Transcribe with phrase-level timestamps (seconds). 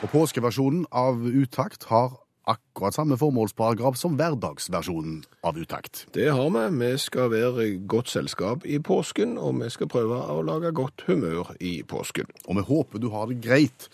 [0.00, 2.14] Og påskeversjonen av Utakt har
[2.48, 6.06] akkurat samme formålsparagraf som hverdagsversjonen av Utakt.
[6.16, 6.62] Det har vi.
[6.80, 11.52] Vi skal være godt selskap i påsken, og vi skal prøve å lage godt humør
[11.60, 12.32] i påsken.
[12.48, 13.90] Og vi håper du har det greit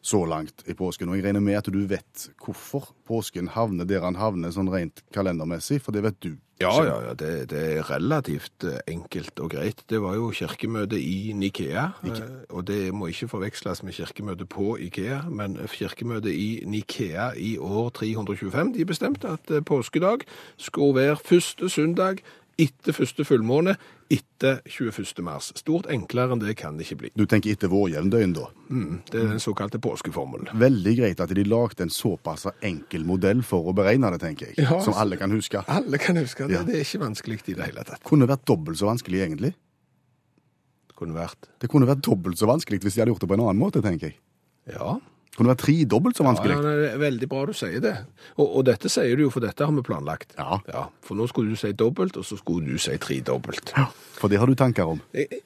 [0.00, 1.08] så langt i påsken.
[1.08, 5.02] Og jeg regner med at du vet hvorfor påsken havner der han havner sånn rent
[5.14, 6.36] kalendermessig, for det vet du.
[6.58, 7.12] Ja, ja, ja.
[7.14, 9.84] Det, det er relativt eh, enkelt og greit.
[9.90, 12.26] Det var jo kirkemøte i Nikea, Ikea.
[12.50, 17.92] og det må ikke forveksles med kirkemøte på Ikea, men kirkemøte i Nikea i år
[18.00, 18.74] 325.
[18.74, 20.26] De bestemte at eh, påskedag
[20.58, 22.24] skulle være første søndag
[22.58, 23.76] etter første fullmåne
[24.10, 25.22] etter 21.
[25.24, 25.52] mars.
[25.58, 27.10] Stort enklere enn det kan det ikke bli.
[27.18, 28.48] Du tenker etter vårjevndøgn, da.
[28.68, 30.50] Mm, det er den såkalte påskeformelen.
[30.58, 34.58] Veldig greit at de lagde en såpass enkel modell for å beregne det, tenker jeg.
[34.64, 34.80] Ja.
[34.84, 35.62] Som alle kan huske.
[35.70, 36.56] Alle kan huske det.
[36.58, 36.64] Ja.
[36.66, 38.02] Det er ikke vanskelig i det hele tatt.
[38.08, 39.52] Kunne vært dobbelt så vanskelig, egentlig.
[40.98, 41.52] Kunne vært.
[41.62, 43.84] Det kunne vært dobbelt så vanskelig hvis de hadde gjort det på en annen måte,
[43.84, 44.18] tenker jeg.
[44.74, 44.98] Ja.
[45.38, 46.56] Kunne vært tredobbelt så vanskelig.
[46.56, 47.94] ja, det er veldig bra du sier det.
[48.34, 50.34] Og, og dette sier du jo, for dette har vi planlagt.
[50.34, 50.88] Ja.
[51.06, 53.70] For nå skulle du si dobbelt, og så skulle du si tredobbelt.
[54.18, 55.02] For det har du tanker om.
[55.14, 55.44] Jeg,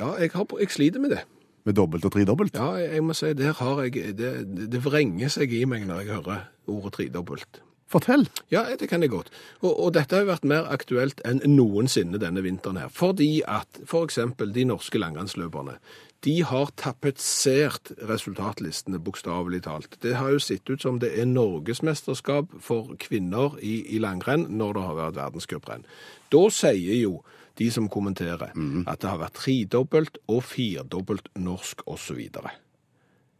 [0.00, 1.20] ja, jeg, har, jeg sliter med det.
[1.68, 2.56] Med dobbelt og tredobbelt.
[2.56, 4.32] Ja, jeg, jeg må si, der har jeg, det,
[4.72, 7.60] det vrenger seg i meg når jeg hører ordet tredobbelt.
[7.92, 8.24] Fortell.
[8.50, 9.28] Ja, det kan jeg godt.
[9.60, 12.88] Og, og dette har jo vært mer aktuelt enn noensinne denne vinteren her.
[12.92, 15.76] Fordi at for eksempel de norske langrennsløperne,
[16.24, 19.98] de har tapetsert resultatlistene bokstavelig talt.
[20.00, 24.76] Det har jo sett ut som det er norgesmesterskap for kvinner i, i langrenn når
[24.76, 25.84] det har vært verdenscuprenn.
[26.32, 27.18] Da sier jo
[27.60, 28.50] de som kommenterer
[28.90, 32.24] at det har vært tredobbelt og firdobbelt norsk osv.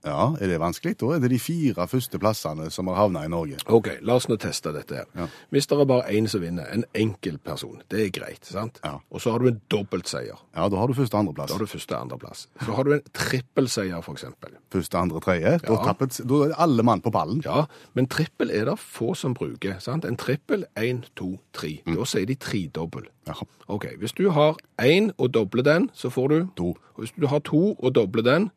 [0.05, 0.99] Ja, er det vanskelig?
[1.01, 3.57] Da er det de fire første plassene som har havna i Norge.
[3.73, 5.07] OK, la oss nå teste dette her.
[5.17, 5.27] Ja.
[5.51, 8.81] Hvis det er bare én som vinner, en enkel person, det er greit, sant?
[8.85, 8.99] Ja.
[9.11, 10.37] Og så har du en dobbeltseier.
[10.55, 11.49] Ja, da har du første andreplass.
[11.49, 12.47] Da har du første- andreplass.
[12.65, 14.55] Så har du en trippelseier, eksempel.
[14.73, 15.59] Første, andre, tredje.
[15.63, 15.83] Da, Ja.
[15.85, 17.43] tappet, da er alle mann på pallen.
[17.45, 19.81] Ja, men trippel er det få som bruker.
[19.81, 20.05] sant?
[20.05, 21.81] En trippel, én, to, tre.
[21.87, 21.97] Mm.
[21.97, 23.07] Da sier de tredobbel.
[23.27, 23.33] Ja.
[23.69, 26.69] OK, hvis du har én og dobler den, så får du To.
[26.97, 28.51] Og hvis du har to og dobler den,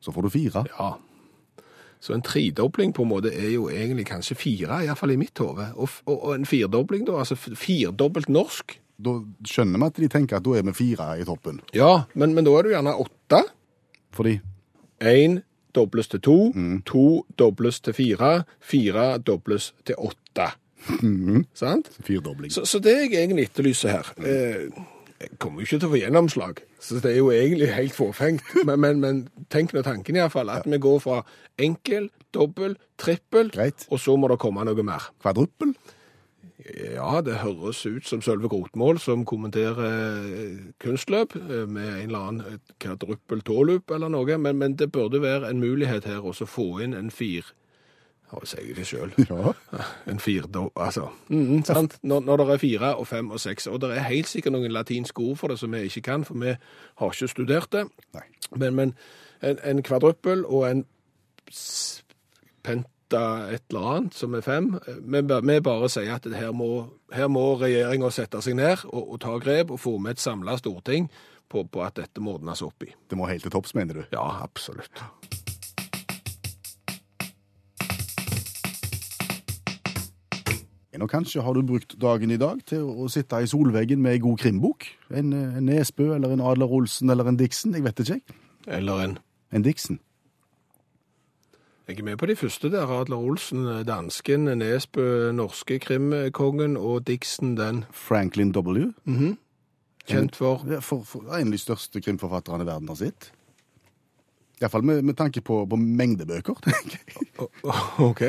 [0.00, 0.64] Så får du fire.
[0.78, 0.90] ja.
[2.00, 5.66] Så en tredobling på en måte er jo egentlig kanskje fire, iallfall i mitt hode.
[5.76, 8.78] Og, og, og en firdobling, da, altså firdobbelt norsk.
[9.04, 11.58] Da skjønner vi at de tenker at da er vi fire i toppen.
[11.76, 13.42] Ja, men, men da er du gjerne åtte.
[14.16, 14.38] Fordi
[15.04, 15.42] Én
[15.76, 16.80] dobles til to, Mm.
[16.88, 17.04] to
[17.38, 20.48] dobles til fire, fire dobles til åtte.
[20.88, 21.44] Mm-hmm.
[21.62, 21.92] Sant?
[22.04, 22.52] Firdobling.
[22.52, 24.72] Så, så det jeg egentlig etterlyser her eh,
[25.20, 28.54] Jeg kommer jo ikke til å få gjennomslag, så det er jo egentlig helt forfengt.
[28.68, 29.18] Men, men, men
[29.52, 31.20] tenk nå tanken iallfall, at vi går fra
[31.60, 33.84] enkel, dobbel, trippel, Greit.
[33.90, 35.10] og så må det komme noe mer.
[35.20, 35.74] Kvadruppel?
[36.94, 42.26] Ja, det høres ut som Sølve Grotmål som kommenterer eh, kunstløp eh, med en eller
[42.28, 46.48] annen eh, kvadruppel tåloop eller noe, men, men det burde være en mulighet her også
[46.48, 47.48] å få inn en fir...
[48.30, 49.14] Ja, sier det sjøl.
[49.30, 49.54] Ja.
[50.10, 50.68] En firdo...
[50.76, 51.08] Altså.
[51.28, 51.98] Mm, sant?
[52.02, 53.66] Når, når det er fire og fem og seks.
[53.66, 56.38] Og det er helt sikkert noen latinske ord for det som vi ikke kan, for
[56.38, 57.86] vi har ikke studert det.
[58.14, 58.26] Nei.
[58.56, 58.94] Men, men
[59.42, 60.84] en, en kvadruppel og en
[62.62, 64.70] penta et eller annet, som er fem.
[64.86, 66.70] Vi, vi bare sier at her må,
[67.14, 70.58] her må regjeringa sette seg ned og, og ta grep og få med et samla
[70.60, 71.10] storting
[71.50, 72.92] på, på at dette må ordnes opp i.
[73.10, 74.04] Det må helt til topps, mener du?
[74.14, 75.02] Ja, absolutt.
[81.00, 84.20] Og kanskje har du brukt dagen i dag til å sitte i solveggen med ei
[84.20, 84.84] god krimbok?
[85.10, 87.72] En, eh, en Nesbø eller en Adler Olsen eller en Dixon?
[87.74, 88.20] Jeg vet ikke.
[88.66, 89.18] Eller en
[89.52, 89.98] En Dixon.
[91.88, 92.86] Jeg er med på de første der.
[92.86, 98.92] Adler Olsen, dansken, Nesbø, norske krimkongen og Dixon, den Franklin W.
[100.06, 103.32] kjent for Ja, For, for en av de største krimforfatterne verden har sett.
[104.60, 106.54] Iallfall med, med tanke på, på mengdebøker.
[106.62, 107.48] tenker jeg.
[107.98, 108.22] OK.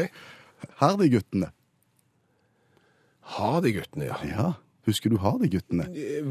[3.32, 4.10] Hardy-guttene.
[4.12, 4.18] Hardy-guttene, ja.
[4.28, 4.54] Ja,
[4.88, 5.88] husker du Hardy-guttene?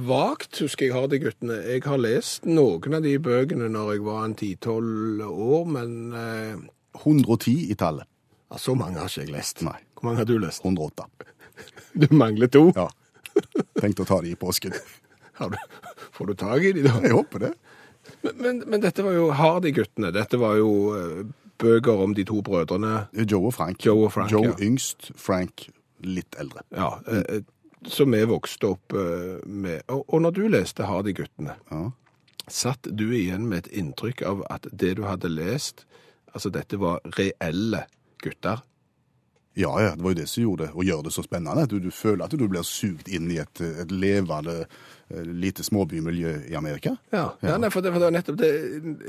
[0.08, 1.56] Vagt husker jeg Hardy-guttene.
[1.70, 6.54] Jeg har lest noen av de bøkene når jeg var en 10-12 år, men eh,
[7.00, 8.08] 110 i tallet.
[8.50, 9.64] ja, så mange har ikke jeg lest.
[9.66, 9.78] Nei.
[9.94, 10.64] Hvor mange har du lest?
[10.64, 11.08] 108.
[12.00, 12.68] Du mangler to.
[12.76, 12.88] Ja.
[13.80, 14.74] Tenkte å ta de i påsken.
[15.40, 15.58] Har du
[16.10, 16.98] Får du tak i de da?
[17.00, 17.50] Jeg håper det.
[18.20, 20.10] Men, men, men dette var jo Hardy-guttene.
[20.12, 21.20] Dette var jo eh,
[21.60, 23.06] bøker om de to brødrene.
[23.24, 23.80] Joe og Frank.
[23.86, 24.56] Joe og Frank, Joe ja.
[24.66, 25.70] yngst, Frank
[26.04, 26.62] litt eldre.
[26.76, 27.42] Ja, eh,
[27.88, 29.82] som vi vokste opp eh, med.
[29.88, 31.90] Og, og når du leste Hardy-guttene, Ja.
[32.50, 35.86] satt du igjen med et inntrykk av at det du hadde lest,
[36.34, 37.86] altså dette var reelle
[38.22, 38.60] gutter?
[39.58, 41.64] Ja, ja, det var jo det som gjorde det, og gjør det så spennende.
[41.68, 46.34] Du, du føler at du blir sugd inn i et, et levende eh, lite småbymiljø
[46.52, 46.92] i Amerika.
[47.12, 47.56] Ja, ja.
[47.58, 48.50] nei, for, det, for det var nettopp det.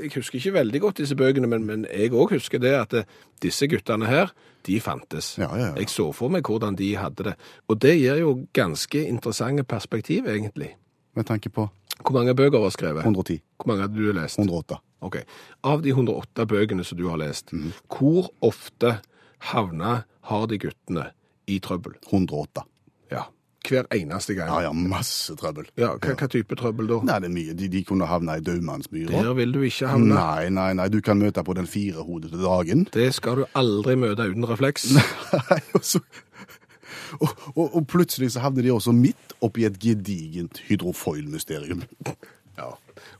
[0.02, 3.04] Jeg husker ikke veldig godt disse bøkene, men, men jeg òg husker det at det,
[3.44, 4.32] disse guttene her,
[4.66, 5.34] de fantes.
[5.38, 5.74] Ja, ja, ja.
[5.80, 7.34] Jeg så for meg hvordan de hadde det.
[7.68, 10.74] Og det gir jo ganske interessante perspektiv, egentlig.
[11.14, 11.68] Med tanke på
[12.02, 13.04] Hvor mange bøker var skrevet?
[13.04, 14.38] 110, Hvor mange hadde du lest?
[14.38, 14.78] 108.
[15.02, 15.16] Ok.
[15.64, 17.52] Av de 108 bøkene som du har lest,
[17.88, 18.96] hvor ofte
[19.52, 21.10] havna Hardy-guttene
[21.46, 21.94] i trøbbel?
[22.10, 22.64] 108.
[23.12, 23.26] Ja.
[23.68, 24.48] Hver eneste gang.
[24.50, 25.68] Ja, ja, masse trøbbel.
[25.78, 26.98] Ja, hva, hva type trøbbel da?
[27.06, 27.54] Nei, det er mye.
[27.58, 29.12] De, de kunne havna i Daumannsmyra.
[29.14, 30.16] Der vil du ikke havne.
[30.16, 30.88] Nei, nei, nei.
[30.90, 32.88] Du kan møte på den firehodede dagen.
[32.94, 34.90] Det skal du aldri møte uten refleks.
[35.52, 36.02] Nei, og, så,
[37.20, 41.86] og, og, og plutselig så havner de også midt oppi et gedigent hydrofoil-mysterium.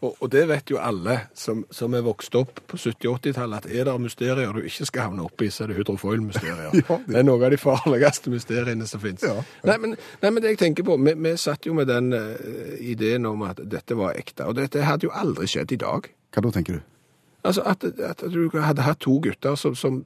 [0.02, 3.66] Ja, og, og det vet jo alle som, som er vokst opp på 70-80-tallet, at
[3.70, 6.72] er det mysterier du ikke skal havne oppi, så er det hydrofoil-mysterier.
[6.82, 7.16] Ja, det- det...
[7.20, 9.22] er noe av de farligste mysteriene som finnes.
[9.22, 9.38] Ja.
[9.68, 12.34] Nei, men, nei, men det jeg tenker på, vi, vi satt jo med den uh,
[12.82, 16.10] ideen om at dette var ekte, og dette hadde jo aldri skjedd i dag.
[16.34, 16.82] Hva da, tenker du?
[17.46, 20.02] Altså at, at du hadde hatt to gutter som, som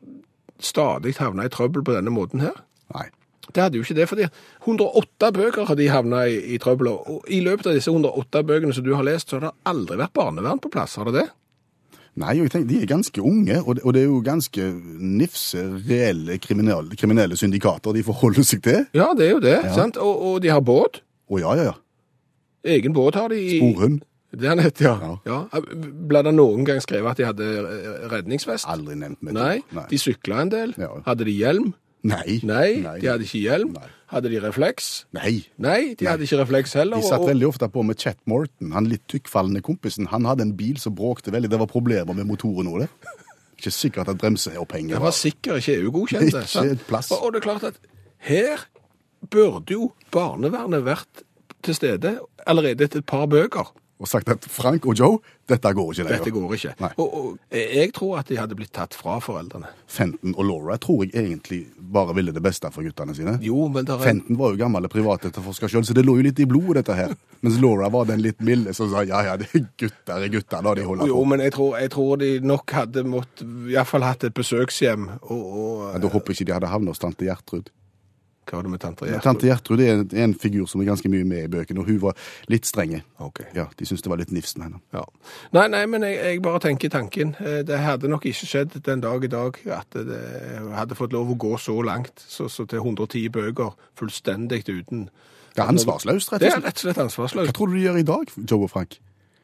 [0.60, 2.56] stadig havna i trøbbel på denne måten her.
[2.94, 3.08] Nei.
[3.54, 4.26] Det hadde jo ikke det, fordi
[4.66, 6.88] 108 bøker har de havna i, i trøbbel.
[6.92, 9.98] Og i løpet av disse 108 bøkene som du har lest, så har det aldri
[10.00, 11.26] vært barnevern på plass, har det det?
[12.16, 14.66] Nei, jeg tenker, De er ganske unge, og det, og det er jo ganske
[15.20, 18.86] nifse, reelle kriminelle, kriminelle syndikater de forholder seg til.
[18.96, 19.56] Ja, det er jo det.
[19.76, 19.98] sant?
[20.00, 21.02] Og, og de har båt.
[21.28, 21.76] Å ja, ja, ja.
[22.76, 23.36] Egen båt har de.
[23.38, 24.00] i- Sporhund.
[24.36, 24.96] Det han heter, ja.
[25.24, 25.36] Ja.
[25.52, 25.60] ja.
[26.10, 27.46] Ble det noen gang skrevet at de hadde
[28.10, 28.66] redningsvest?
[28.68, 29.60] Aldri nevnt med Nei.
[29.76, 29.84] Nei.
[29.92, 30.74] De sykla en del.
[30.80, 30.90] Ja.
[31.06, 31.70] Hadde de hjelm?
[32.06, 32.38] Nei.
[32.46, 32.98] Nei.
[33.02, 33.72] De hadde ikke hjelm.
[33.76, 33.88] Nei.
[34.12, 34.88] Hadde de refleks?
[35.16, 35.32] Nei.
[35.58, 37.00] Nei, de hadde ikke refleks heller.
[37.02, 40.06] De satt og- veldig ofte på med Chet Morton, han litt tykkfallende kompisen.
[40.12, 41.50] Han hadde en bil som bråkte veldig.
[41.50, 42.88] Det var problemer med motoren og det.
[43.58, 46.28] Ikke sikkert at bremseopphenget Den var sikkert ikke EU-godkjent.
[46.28, 46.78] Ikke.
[47.10, 47.78] Og, og det er klart at
[48.28, 48.66] her
[49.30, 51.22] burde jo barnevernet vært
[51.64, 53.72] til stede allerede etter et par bøker.
[53.96, 56.18] Og sagt at Frank og Joe, dette går ikke lenger.
[56.20, 56.72] Dette går ikke.
[57.00, 59.70] Og, og jeg tror at de hadde blitt tatt fra foreldrene.
[59.88, 63.36] Fenton og Laura tror jeg egentlig bare ville det beste for guttene sine.
[63.46, 64.10] Jo, men der er...
[64.10, 67.14] Fenton var jo gammel privatetterforsker sjøl, så det lå jo litt i blodet, dette her.
[67.46, 70.64] Mens Laura var den litt milde som sa ja ja, det er gutter er gutter,
[70.66, 73.88] da de holder Jo, men jeg tror, jeg tror de nok hadde måttet, i hvert
[73.88, 77.02] fall hatt et besøkshjem, og, og Men da håper jeg ikke de hadde havnet hos
[77.02, 77.72] tante Gjertrud.
[78.46, 79.24] Hva var det med tante Gjertrud?
[79.26, 81.98] Tante Gjertrud er en, en figur som er ganske mye med i bøkene, og hun
[82.04, 82.14] var
[82.52, 83.02] litt strenge.
[83.22, 83.40] Ok.
[83.56, 84.80] Ja, De syntes det var litt nifst med henne.
[84.94, 85.02] Ja.
[85.56, 87.34] Nei, nei, men jeg, jeg bare tenker tanken.
[87.42, 90.20] Eh, Det hadde nok ikke skjedd den dag i dag at det
[90.78, 95.08] hadde fått lov å gå så langt, så, så til 110 bøker, fullstendig uten
[95.56, 96.46] Det er ansvarsløst, rett og slett.
[96.46, 97.50] Det er rett og slett ansvarsløst.
[97.50, 98.98] Hva tror du de gjør i dag, Joe og Frank?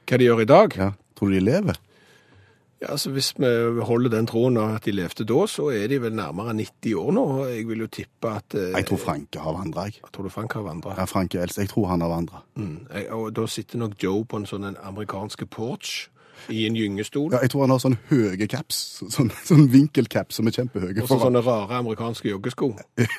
[0.06, 0.76] Hva de gjør i dag?
[0.78, 1.76] Ja, Tror du de lever?
[2.82, 3.48] Ja, altså Hvis vi
[3.86, 7.24] holder den troen at de levde da, så er de vel nærmere 90 år nå.
[7.38, 10.00] og Jeg vil jo tippe at eh, Jeg tror Frank har vandra, jeg.
[10.12, 10.98] Tror du Frank har vandret.
[10.98, 11.58] Ja, Frank er eldst.
[11.62, 12.42] Jeg tror han har vandra.
[12.54, 12.86] Mm.
[13.10, 16.08] Og da sitter nok Joe på en sånn en amerikansk porch
[16.50, 17.28] i en gyngestol.
[17.34, 18.78] Ja, jeg tror han har sånne høye caps.
[19.12, 20.96] Sånn, sånn vinkelcaps som er kjempehøye.
[21.02, 21.20] Og han.
[21.26, 22.72] sånne rare amerikanske joggesko.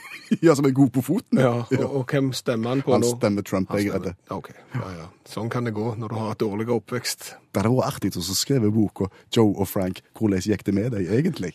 [0.42, 1.38] Ja, som er god på foten.
[1.38, 3.10] Ja, og, og hvem stemmer han på Han nå?
[3.20, 4.15] stemmer Trump, Han jeg er redd.
[4.34, 5.03] Ok, ja, ja.
[5.30, 7.27] Sånn kan det gå når du har et dårlig oppvekst.
[7.53, 11.12] Det hadde vært artig å skrive boka Joe og Frank, hvordan gikk det med deg
[11.20, 11.53] egentlig?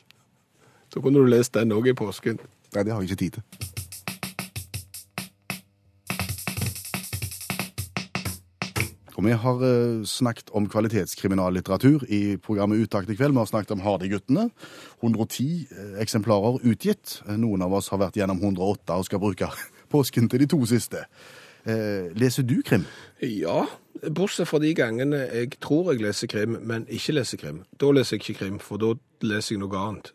[0.95, 2.39] Så kunne du lest den òg i påsken.
[2.77, 3.78] Nei, det har jeg ikke tid til.
[9.19, 13.35] Og vi har eh, snakket om kvalitetskriminallitteratur i programmet Utakt i kveld.
[13.35, 14.45] Vi har snakket om Hardy-guttene.
[15.03, 17.17] 110 eh, eksemplarer utgitt.
[17.27, 19.51] Eh, Noen av oss har vært gjennom 108 og skal bruke
[19.95, 21.05] påsken til de to siste.
[22.17, 22.87] Leser du krim?
[23.21, 23.67] Ja,
[24.15, 27.59] bortsett fra de gangene jeg tror jeg leser krim, men ikke leser krim.
[27.77, 28.95] Da leser jeg ikke krim, for da
[29.27, 30.15] leser jeg noe annet.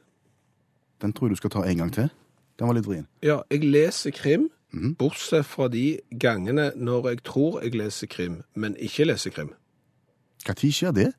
[1.03, 2.09] Den tror jeg du skal ta en gang til.
[2.57, 3.05] Den var litt vrien.
[3.21, 8.77] Ja, jeg leser krim, bortsett fra de gangene når jeg tror jeg leser krim, men
[8.81, 9.53] ikke leser krim.
[10.47, 11.11] Når skjer det?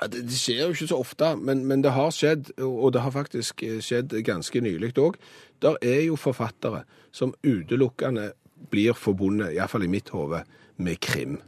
[0.00, 3.02] Ja, det, det skjer jo ikke så ofte, men, men det har skjedd, og det
[3.04, 5.18] har faktisk eh, skjedd ganske nylig òg.
[5.62, 6.82] Der er jo forfattere
[7.14, 8.32] som utelukkende
[8.70, 10.44] blir forbundet, iallfall i mitt hode,
[10.76, 11.38] med krim.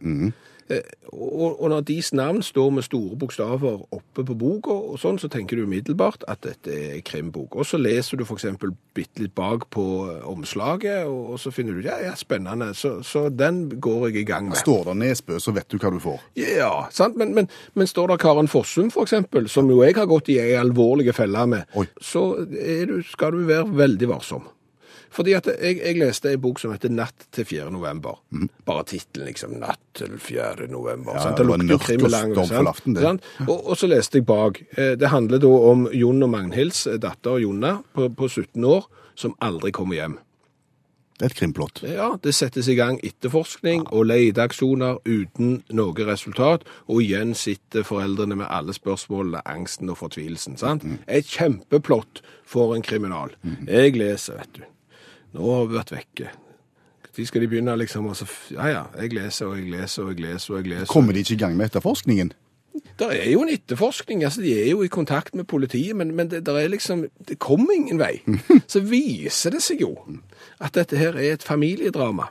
[0.68, 0.82] Eh,
[1.14, 5.28] Og, og når deres navn står med store bokstaver oppe på boka, og sånn, så
[5.30, 7.54] tenker du umiddelbart at dette er krimbok.
[7.54, 8.44] Og så leser du f.eks.
[8.94, 12.73] bitte litt bak på eh, omslaget, og, og så finner du ja, ja, spennende.
[12.75, 14.58] Så, så den går jeg i gang med.
[14.58, 16.18] Står det Nesbø, så vet du hva du får.
[16.42, 17.14] Ja, sant?
[17.16, 20.58] Men, men, men står det Karen Fossum, eksempel, som jo jeg har gått i ei
[20.58, 21.87] alvorlig felle med, Oi.
[22.02, 24.42] så du, skal du være veldig varsom.
[25.16, 27.70] Fordi at jeg, jeg leste en bok som heter Natt til 4.
[27.73, 28.18] november.
[28.68, 29.54] Bare tittelen, liksom.
[29.62, 30.68] Natt til 4.
[30.68, 31.16] november.
[31.16, 31.40] Ja, sant?
[31.40, 32.37] det lukter jo mørkt
[33.46, 33.56] og?
[33.56, 34.61] Og, så leste jeg bak.
[34.76, 38.87] Eh, Det handler da om Jon og Magnhilds eh, datter Jonna på, på 17 år,
[39.16, 40.18] som aldri kommer hjem.
[41.16, 41.80] Det er et krimplott.
[41.88, 48.37] Ja, det settes i gang etterforskning og leteaksjoner uten noe resultat, og igjen sitter foreldrene
[48.37, 50.58] med alle spørsmålene, angsten og fortvilelsen.
[50.61, 50.85] sant?
[51.08, 53.32] Et kjempeplott for en kriminal.
[53.64, 54.66] Jeg leser, vet du.
[55.36, 56.32] Nå har vi vært vekke.
[57.16, 60.10] Når skal de begynne liksom å så Ja ja, jeg leser og jeg leser og
[60.12, 60.90] jeg leser og jeg leser.
[60.92, 62.32] Kommer de ikke i gang med etterforskningen?
[62.96, 66.28] Det er jo en etterforskning, altså de er jo i kontakt med politiet, men, men
[66.28, 68.18] det, er liksom, det kommer ingen vei.
[68.72, 69.94] Så viser det seg jo
[70.60, 72.28] at dette her er et familiedrama.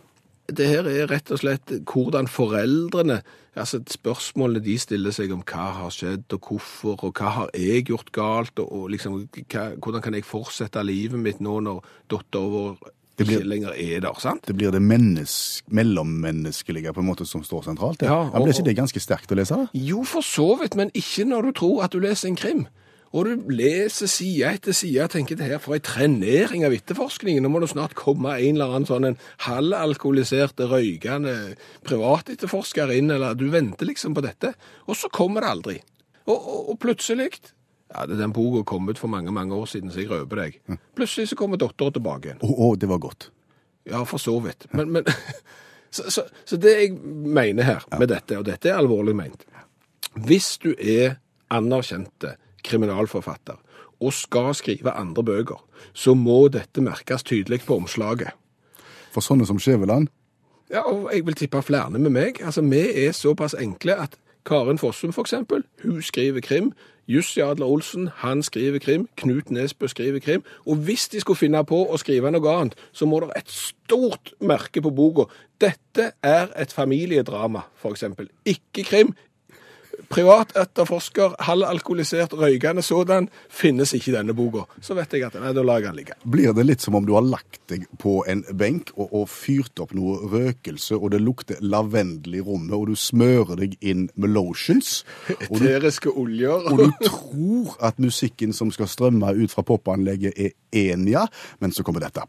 [0.48, 3.22] Det her er rett og slett hvordan foreldrene,
[3.58, 7.86] altså spørsmålene de stiller seg om hva har skjedd og hvorfor, og hva har jeg
[7.90, 9.16] gjort galt, og, og liksom,
[9.50, 11.82] hva, hvordan kan jeg fortsette livet mitt nå når
[12.14, 12.78] dattera vår
[13.18, 14.46] Det blir- ikke lenger er der, sant?
[14.46, 18.02] Det blir det mennesk, mellommenneskelige på en måte som står sentralt.
[18.04, 19.56] Ja, og, ja, blir ikke det ganske sterkt å lese?
[19.56, 19.82] det?
[19.88, 22.66] Jo, for så vidt, men ikke når du tror at du leser en krim.
[23.15, 27.45] Og du leser side etter side og tenker det her for en trenering av etterforskningen.
[27.45, 31.36] Nå må det snart komme en eller annen sånn en halvalkoholisert, røykende
[31.88, 34.51] privatetterforsker inn, eller du venter liksom på dette.
[34.91, 35.77] Og så kommer det aldri.
[36.25, 37.29] Og, og, og plutselig
[37.93, 40.62] Ja, det den boka kom ut for mange, mange år siden, så jeg røper deg.
[40.98, 42.43] Plutselig så kommer dattera tilbake igjen.
[42.43, 43.29] Å, å, det var godt.
[43.88, 44.65] Ja, for så vidt.
[44.75, 45.07] Men, men
[45.95, 49.45] så, så, så det jeg mener her med dette, og dette er alvorlig ment
[50.25, 51.22] Hvis du er
[51.53, 53.62] anerkjente kriminalforfatter
[54.03, 55.62] og skal skrive andre bøker,
[55.93, 58.34] så må dette merkes tydelig på omslaget.
[59.13, 60.12] For sånne som Skjæveland
[60.74, 62.41] Ja, og jeg vil tippe flere med meg.
[62.41, 66.74] Altså, Vi er såpass enkle at Karen Fossum, for eksempel, hun skriver krim.
[67.07, 69.07] Jussi Adler Olsen, han skriver krim.
[69.17, 70.43] Knut Nesbø skriver krim.
[70.65, 74.34] Og hvis de skulle finne på å skrive noe annet, så må det et stort
[74.41, 75.27] merke på boka.
[75.62, 78.29] Dette er et familiedrama, for eksempel.
[78.45, 79.13] Ikke krim.
[80.12, 84.66] Privatetterforsker, halvalkoholisert, røykende sådan, finnes ikke i denne boka.
[84.84, 86.18] Så vet jeg at nei, da lar jeg den ligge.
[86.24, 89.80] blir det litt som om du har lagt deg på en benk og, og fyrt
[89.84, 94.34] opp noe røkelse, og det lukter lavendel i rommet, og du smører deg inn med
[94.36, 95.04] lotions,
[95.36, 96.70] Eteriske oljer.
[96.70, 101.25] og du tror at musikken som skal strømme ut fra popanlegget er Enya,
[101.60, 102.25] men så kommer dette.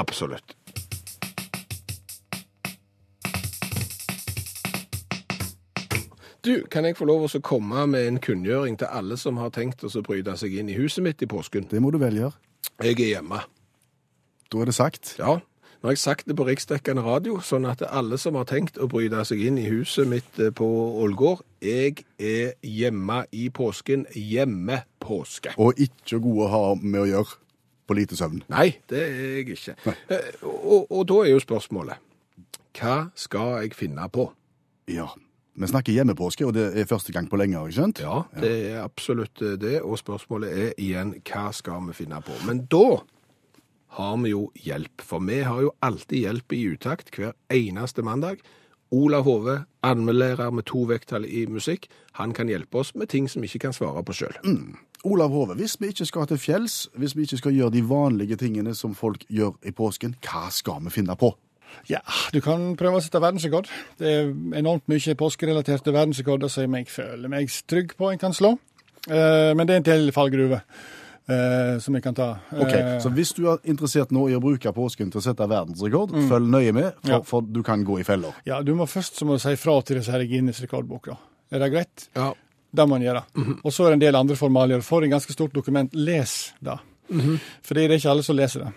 [0.00, 0.56] Absolutt.
[6.44, 9.84] Du, kan jeg få lov å komme med en kunngjøring til alle som har tenkt
[9.84, 11.66] å bryte seg inn i huset mitt i påsken?
[11.68, 12.32] Det må du vel gjøre.
[12.80, 13.42] Jeg er hjemme.
[14.50, 15.14] Da er det sagt.
[15.20, 15.34] Ja,
[15.80, 18.88] nå har jeg sagt det på riksdekkende radio, sånn at alle som har tenkt å
[18.90, 20.66] bryte seg inn i huset mitt eh, på
[21.04, 24.06] Ålgård, jeg er hjemme i påsken.
[24.16, 25.52] Hjemme påske.
[25.60, 27.38] Og ikke gode å ha med å gjøre
[27.88, 28.42] på lite søvn.
[28.52, 29.76] Nei, det er jeg ikke.
[30.08, 32.00] Eh, Og, og da er jo spørsmålet,
[32.80, 34.30] hva skal jeg finne på?
[34.88, 35.08] Ja.
[35.60, 37.98] Vi snakker hjemmepåske, og det er første gang på lenge, har jeg skjønt?
[38.00, 42.32] Ja, det er absolutt det, og spørsmålet er igjen, hva skal vi finne på?
[42.48, 43.02] Men da
[43.98, 48.40] har vi jo hjelp, for vi har jo alltid hjelp i utakt hver eneste mandag.
[48.90, 53.44] Olav Hove, anmeldelærer med to vekttall i musikk, han kan hjelpe oss med ting som
[53.44, 54.40] vi ikke kan svare på sjøl.
[55.04, 58.40] Olav Hove, hvis vi ikke skal til fjells, hvis vi ikke skal gjøre de vanlige
[58.40, 61.34] tingene som folk gjør i påsken, hva skal vi finne på?
[61.88, 62.00] Ja,
[62.32, 63.66] du kan prøve å sette verdensrekord.
[63.98, 68.54] Det er enormt mye påskerelaterte verdensrekorder som jeg føler meg trygg på en kan slå.
[69.08, 70.60] Eh, men det er en til fallgruve
[71.30, 72.28] eh, som jeg kan ta.
[72.52, 75.46] Ok, Eh, Så hvis du er interessert nå i å bruke påsken til å sette
[75.48, 77.20] verdensrekord, følg nøye med, for, Ja.
[77.22, 78.32] for du kan gå i feller.
[78.46, 81.16] ja, du må først så må du si fra til disse her Guinness rekordboka.
[81.52, 82.08] Er det greit?
[82.16, 82.32] Ja.
[82.72, 83.24] Det må en gjøre.
[83.64, 84.78] Og så er det en del andre formalier.
[84.80, 86.78] Får en ganske stort dokument, les det.
[87.10, 88.72] Fordi det er ikke alle som leser det.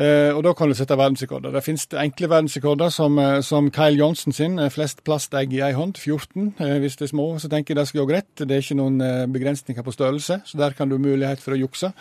[0.00, 1.52] Eh, og da kan du sette verdensrekorder.
[1.52, 5.72] Det finnes enkle verdensrekorder som, eh, som Kyle Johnson sin, eh, flest plastegg i ei
[5.72, 6.54] hånd, 14.
[6.58, 8.34] Eh, hvis det er små, så tenker jeg det skal gå greit.
[8.36, 11.60] Det er ikke noen begrensninger på størrelse, så der kan du ha mulighet for å
[11.60, 11.92] jukse.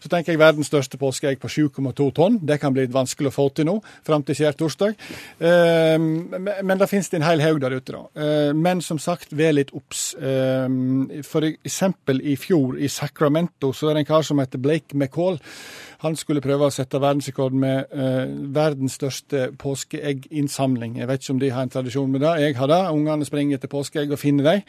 [0.00, 2.40] Så tenker jeg verdens største påskeegg på 7,2 tonn.
[2.44, 4.96] Det kan bli vanskelig å få til nå, fram til skjærtorsdag.
[5.38, 8.52] Men, det finnes det en hel haug der ute, da.
[8.52, 10.14] Men som sagt, vær litt obs.
[11.22, 15.38] For eksempel i fjor, i Sacramento, så er det en kar som heter Blake McCall.
[16.04, 20.98] Han skulle prøve å sette verdensrekord med eh, verdens største påskeegginnsamling.
[20.98, 22.32] Jeg vet ikke om de har en tradisjon med det.
[22.40, 22.80] Jeg har det.
[22.94, 24.62] Ungene springer etter påskeegg og finner dem.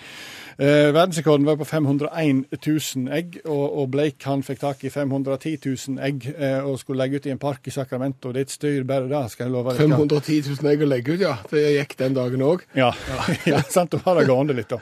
[0.59, 5.57] Eh, verdensrekorden var på 501 000 egg, og, og Blake han fikk tak i 510
[5.65, 8.31] 000 egg eh, og skulle legge ut i en park i Sacramento.
[8.31, 9.83] Det er et styr bare det, skal jeg love deg.
[9.83, 11.35] 510 000 egg å legge ut, ja.
[11.51, 12.63] Det gikk den dagen òg.
[12.75, 12.93] Ja,
[13.51, 14.79] ja sant, du har det gående litt, da.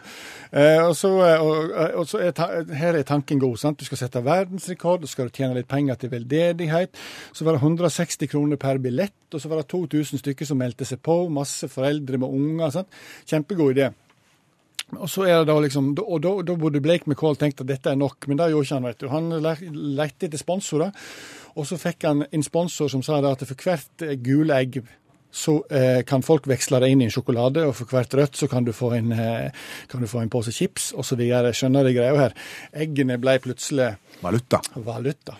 [0.54, 3.58] Eh, og så, eh, og, og så er Her er tanken god.
[3.58, 3.80] sant?
[3.80, 6.94] Du skal sette verdensrekord, så skal du tjene litt penger til veldedighet.
[7.34, 10.88] Så var det 160 kroner per billett, og så var det 2000 stykker som meldte
[10.88, 11.24] seg på.
[11.34, 12.74] Masse foreldre med unger.
[12.74, 13.04] sant?
[13.30, 13.92] Kjempegod idé.
[14.94, 17.90] Og så er det da liksom, og da, da burde Blake McCall tenkt at dette
[17.90, 18.90] er nok, men det gjorde ikke han.
[18.90, 19.08] vet du.
[19.10, 19.30] Han
[19.98, 20.92] lette etter sponsorer,
[21.58, 24.84] og så fikk han en sponsor som sa at for hvert gule egg
[25.34, 28.50] så eh, kan folk veksle det inn i en sjokolade, og for hvert rødt så
[28.52, 29.50] kan du få en, eh,
[29.90, 31.24] kan du få en pose chips osv.
[31.58, 32.38] Skjønner du greia her?
[32.86, 34.62] Eggene ble plutselig Valuta.
[34.76, 35.40] valuta.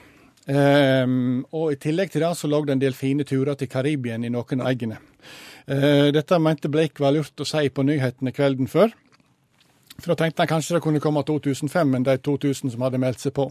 [0.52, 4.26] Ehm, og i tillegg til det så lå det en del fine turer til Karibien
[4.26, 5.00] i noen av eggene.
[5.64, 8.92] Uh, dette mente Blake var lurt å si på nyhetene kvelden før.
[10.02, 13.22] For da tenkte han kanskje det kunne komme 2005, men de 2000 som hadde meldt
[13.24, 13.46] seg på.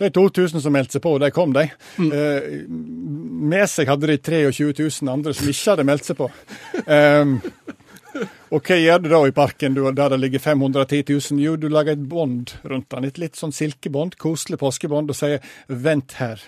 [0.00, 1.68] De 2000 som meldte seg på, de kom, de.
[2.02, 6.28] Eh, med seg hadde de 23 000 andre som ikke hadde meldt seg på.
[6.90, 7.38] Um,
[8.54, 11.42] og hva gjør du da i parken der det ligger 510 000?
[11.42, 13.08] Jo, du lager et bånd rundt den.
[13.08, 16.44] Et litt sånn silkebånd, koselig påskebånd, og sier 'vent her'.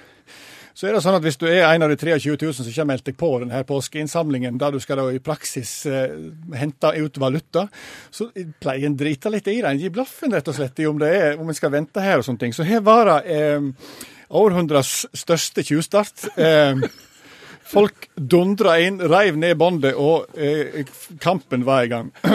[0.78, 2.84] Så er det sånn at Hvis du er en av de 23 000 som ikke
[2.84, 6.14] har meldt deg på denne påskeinnsamlingen, der du skal da i praksis eh,
[6.54, 7.64] hente ut valuta,
[8.14, 8.28] så
[8.62, 9.72] pleier en drite litt i det.
[9.72, 12.22] En gir blaffen rett og slett i om, det er, om en skal vente her
[12.22, 12.54] og sånne ting.
[12.54, 13.58] Så her var det eh,
[14.38, 16.28] århundras største tjuvstart.
[16.38, 16.78] Eh,
[17.68, 20.86] folk dundra inn, reiv ned båndet, og eh,
[21.20, 22.12] kampen var i gang.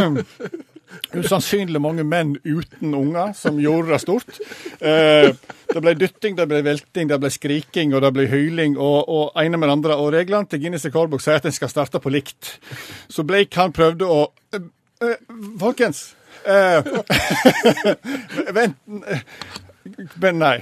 [1.13, 4.39] Usannsynlig mange menn uten unger som gjorde det stort.
[4.77, 5.33] Eh,
[5.73, 9.41] det ble dytting, det ble velting, det ble skriking og det ble hyling og, og
[9.41, 9.97] ene med andre.
[9.97, 12.55] Og reglene til Guinness rekordbok sier at en skal starte på likt.
[13.09, 14.69] Så Blake han prøvde å eh,
[15.01, 15.17] eh,
[15.61, 16.11] Folkens!
[16.43, 16.83] Eh,
[18.57, 18.77] vent
[20.21, 20.57] Men nei.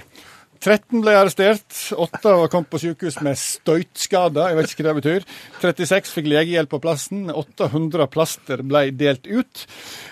[0.62, 5.01] 13 ble arrestert, 8 var kommet på sykehus med støytskader, jeg vet ikke hva det
[5.01, 5.24] betyr.
[5.63, 9.64] 36 fikk legehjelp på plassen, 800 plaster ble delt ut.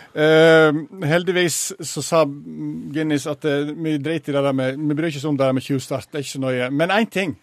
[0.10, 0.74] Uh,
[1.06, 5.28] heldigvis så sa Guinness at uh, vi driter i det der med Vi bryr oss
[5.30, 6.71] om det der med tjuvstart, det er ikke så nøye.
[6.74, 7.36] Men én ting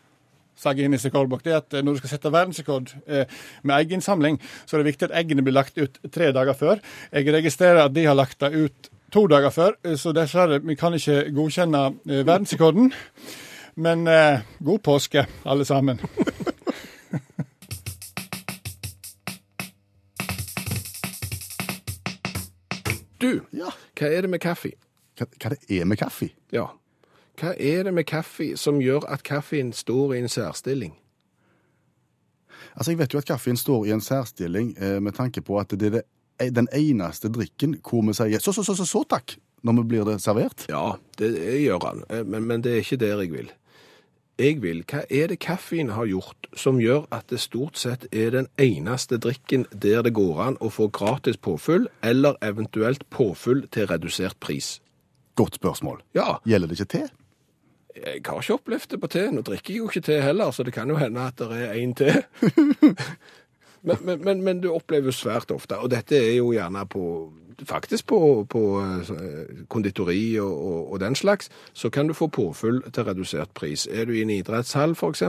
[0.59, 4.75] sa Guinness rekordbok, det er at eh, når du skal sette verdensrekord med egginnsamling, så
[4.75, 6.81] er det viktig at eggene blir lagt ut tre dager før.
[7.13, 10.75] Jeg registrerer at de har lagt det ut to dager før, eh, så dessverre, vi
[10.75, 12.93] kan ikke godkjenne eh, verdensrekorden.
[13.77, 16.01] Men eh, god påske, alle sammen.
[23.21, 23.71] Du, Ja.
[23.99, 24.71] hva er det med kaffe?
[25.17, 26.29] Hva, hva det er med kaffe?
[26.53, 26.67] Ja.
[27.41, 30.95] Hva er det med kaffe som gjør at kaffen står i en særstilling?
[32.77, 35.71] Altså, Jeg vet jo at kaffen står i en særstilling eh, med tanke på at
[35.71, 36.03] det er det,
[36.39, 40.05] den eneste drikken hvor vi sier så, så, så, så, så takk når vi blir
[40.07, 40.67] det servert.
[40.71, 41.31] Ja, det
[41.65, 43.49] gjør han, Eh, men, men det er ikke der jeg vil.
[44.39, 48.35] Jeg vil, hva er det kaffen har gjort som gjør at det stort sett er
[48.35, 53.89] den eneste drikken der det går an å få gratis påfyll, eller eventuelt påfyll til
[53.89, 54.77] redusert pris?
[55.41, 56.03] Godt spørsmål.
[56.15, 57.07] Ja, Gjelder det ikke te?
[57.97, 59.23] jeg har ikke opplevd det på te.
[59.33, 61.77] Nå drikker jeg jo ikke te heller, så det kan jo hende at det er
[61.81, 62.13] én te.
[63.87, 67.09] men, men, men, men du opplever svært ofte, og dette er jo gjerne på
[67.57, 69.11] Faktisk på, på eh,
[69.73, 73.87] konditori og, og, og den slags, så kan du få påfyll til redusert pris.
[73.89, 75.23] Er du i en idrettshall f.eks.,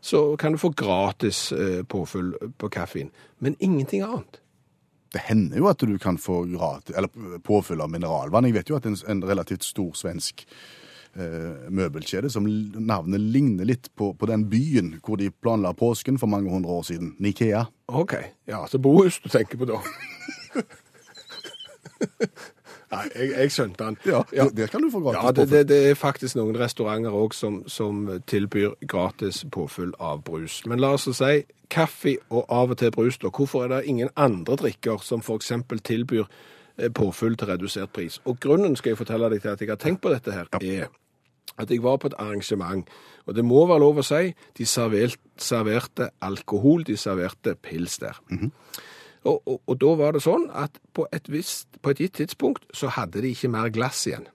[0.00, 3.10] så kan du få gratis eh, påfyll på kaffen.
[3.42, 4.38] Men ingenting annet.
[5.12, 8.46] Det hender jo at du kan få gratis, eller påfyll av mineralvann.
[8.46, 10.46] Jeg vet jo at en, en relativt stor svensk
[11.72, 16.50] møbelkjede, som navnet ligner litt på, på den byen hvor de planla påsken for mange
[16.52, 17.64] hundre år siden, Nikea.
[17.88, 18.14] OK.
[18.50, 19.80] Ja, så bohus du tenker på da.
[22.86, 23.96] Nei, jeg, jeg skjønte den.
[24.06, 25.58] Ja, Der, der kan du få gratis Ja, det, påfyll.
[25.58, 30.60] det, det er faktisk noen restauranter òg som, som tilbyr gratis påfyll av brus.
[30.70, 31.32] Men la oss si
[31.72, 33.18] kaffe og av og til brus.
[33.18, 33.32] da.
[33.34, 35.50] Hvorfor er det ingen andre drikker som f.eks.
[35.82, 36.22] tilbyr
[36.78, 38.20] eh, påfyll til redusert pris?
[38.24, 40.86] Og grunnen skal jeg fortelle deg til at jeg har tenkt på dette her, er
[41.56, 42.88] at jeg var på et arrangement,
[43.26, 48.18] og det må være lov å si, de serverte, serverte alkohol, de serverte pils der.
[49.26, 52.68] Og, og, og da var det sånn at på et, visst, på et gitt tidspunkt
[52.76, 54.28] så hadde de ikke mer glass igjen.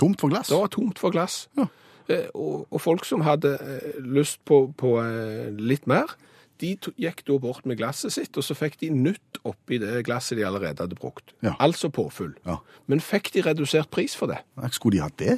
[0.00, 0.48] Tomt for glass.
[0.52, 1.46] Det var tomt for glass.
[1.56, 1.68] Ja.
[2.08, 6.14] Eh, og, og folk som hadde eh, lyst på, på eh, litt mer,
[6.62, 10.06] de to, gikk da bort med glasset sitt, og så fikk de nytt oppi det
[10.06, 11.34] glasset de allerede hadde brukt.
[11.44, 11.52] Ja.
[11.60, 12.32] Altså påfyll.
[12.46, 12.60] Ja.
[12.88, 14.40] Men fikk de redusert pris for det?
[14.76, 15.36] Skulle de hatt det?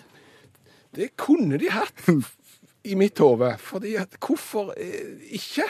[0.98, 2.04] Det kunne de hatt.
[2.88, 3.52] i mitt hode.
[3.62, 5.66] Fordi at hvorfor eh, ikke?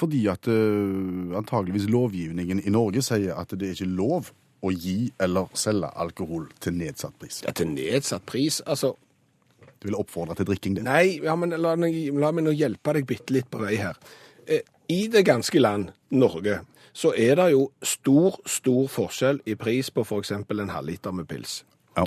[0.00, 5.10] Fordi at uh, antageligvis lovgivningen i Norge sier at det er ikke lov å gi
[5.20, 7.40] eller selge alkohol til nedsatt pris.
[7.44, 8.60] Ja, til nedsatt pris.
[8.66, 8.94] Altså,
[9.80, 10.82] Du vil oppfordre til drikking, det.
[10.84, 13.96] Nei, ja, men la, la meg nå hjelpe deg bitte litt på vei her.
[14.44, 14.60] Eh,
[14.92, 16.58] I det ganske land, Norge,
[16.92, 20.34] så er det jo stor, stor forskjell i pris på f.eks.
[20.36, 21.62] en halvliter med pils.
[21.96, 22.04] Ja.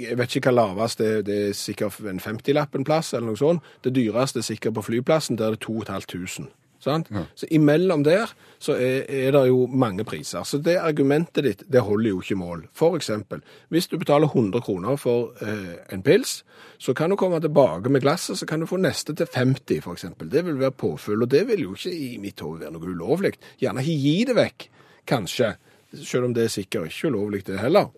[0.00, 1.24] Jeg vet ikke hva lavest det er.
[1.26, 3.74] Det er sikkert en 50-lapp en plass, eller noe sånt.
[3.84, 6.48] Det dyreste er sikkert på flyplassen, der er det 2500.
[6.86, 7.08] Sant?
[7.34, 8.30] Så imellom der
[8.62, 10.44] så er, er det jo mange priser.
[10.46, 12.62] Så det argumentet ditt, det holder jo ikke mål.
[12.76, 13.42] For eksempel,
[13.74, 16.44] hvis du betaler 100 kroner for eh, en pils,
[16.78, 19.96] så kan du komme tilbake med glasset, så kan du få neste til 50 for
[19.96, 20.30] eksempel.
[20.32, 23.34] Det vil være påfyll, og det vil jo ikke i mitt hode være noe ulovlig.
[23.60, 24.68] Gjerne ikke gi det vekk,
[25.08, 25.54] kanskje.
[25.96, 27.90] Selv om det er sikkert ikke ulovlig det heller.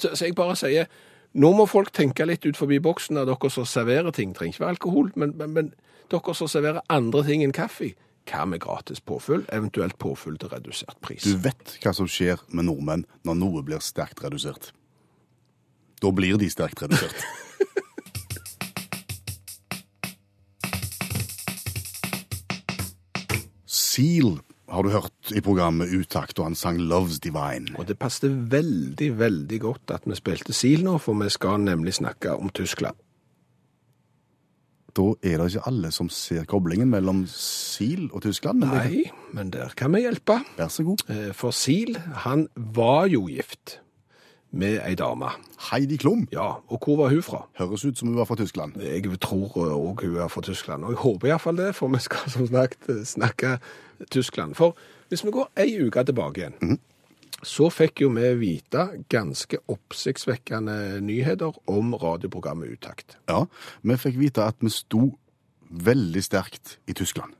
[0.00, 0.90] Så, så jeg bare sier,
[1.36, 4.32] nå må folk tenke litt ut forbi boksen av dere som serverer ting.
[4.34, 5.66] Trenger ikke være alkohol, men, men, men
[6.10, 7.92] dere som serverer andre ting enn kaffe.
[8.30, 11.24] Hva med gratis påfyll, eventuelt påfyll til redusert pris?
[11.24, 14.72] Du vet hva som skjer med nordmenn når noe blir sterkt redusert.
[16.00, 17.16] Da blir de sterkt redusert.
[23.90, 27.74] Seal har du hørt i programmet Utakt, og han sang Love's Divine.
[27.78, 31.94] Og det passet veldig, veldig godt at vi spilte SIL nå, for vi skal nemlig
[31.98, 32.96] snakke om Tyskland.
[34.96, 38.58] Da er det ikke alle som ser koblingen mellom SIL og Tyskland.
[38.64, 39.04] Men det, Nei,
[39.36, 40.40] men der kan vi hjelpe.
[40.58, 41.04] vær så god.
[41.08, 43.78] Eh, For SIL, han var jo gift
[44.52, 45.30] med ei dame.
[45.70, 47.44] Heidi Klum Ja, og hvor var hun fra?
[47.58, 48.76] høres ut som hun var fra Tyskland.
[48.82, 52.30] Jeg tror òg hun er fra Tyskland, og jeg håper iallfall det, for vi skal
[52.30, 53.58] som sagt snakke
[54.10, 54.54] Tyskland.
[54.54, 54.76] For
[55.08, 56.78] hvis vi går ei uke tilbake igjen,
[57.42, 63.16] så fikk jo vi vite ganske oppsiktsvekkende nyheter om radioprogrammet Utakt.
[63.28, 63.44] Ja,
[63.82, 65.12] vi fikk vite at vi sto
[65.70, 67.32] veldig sterkt i Tyskland.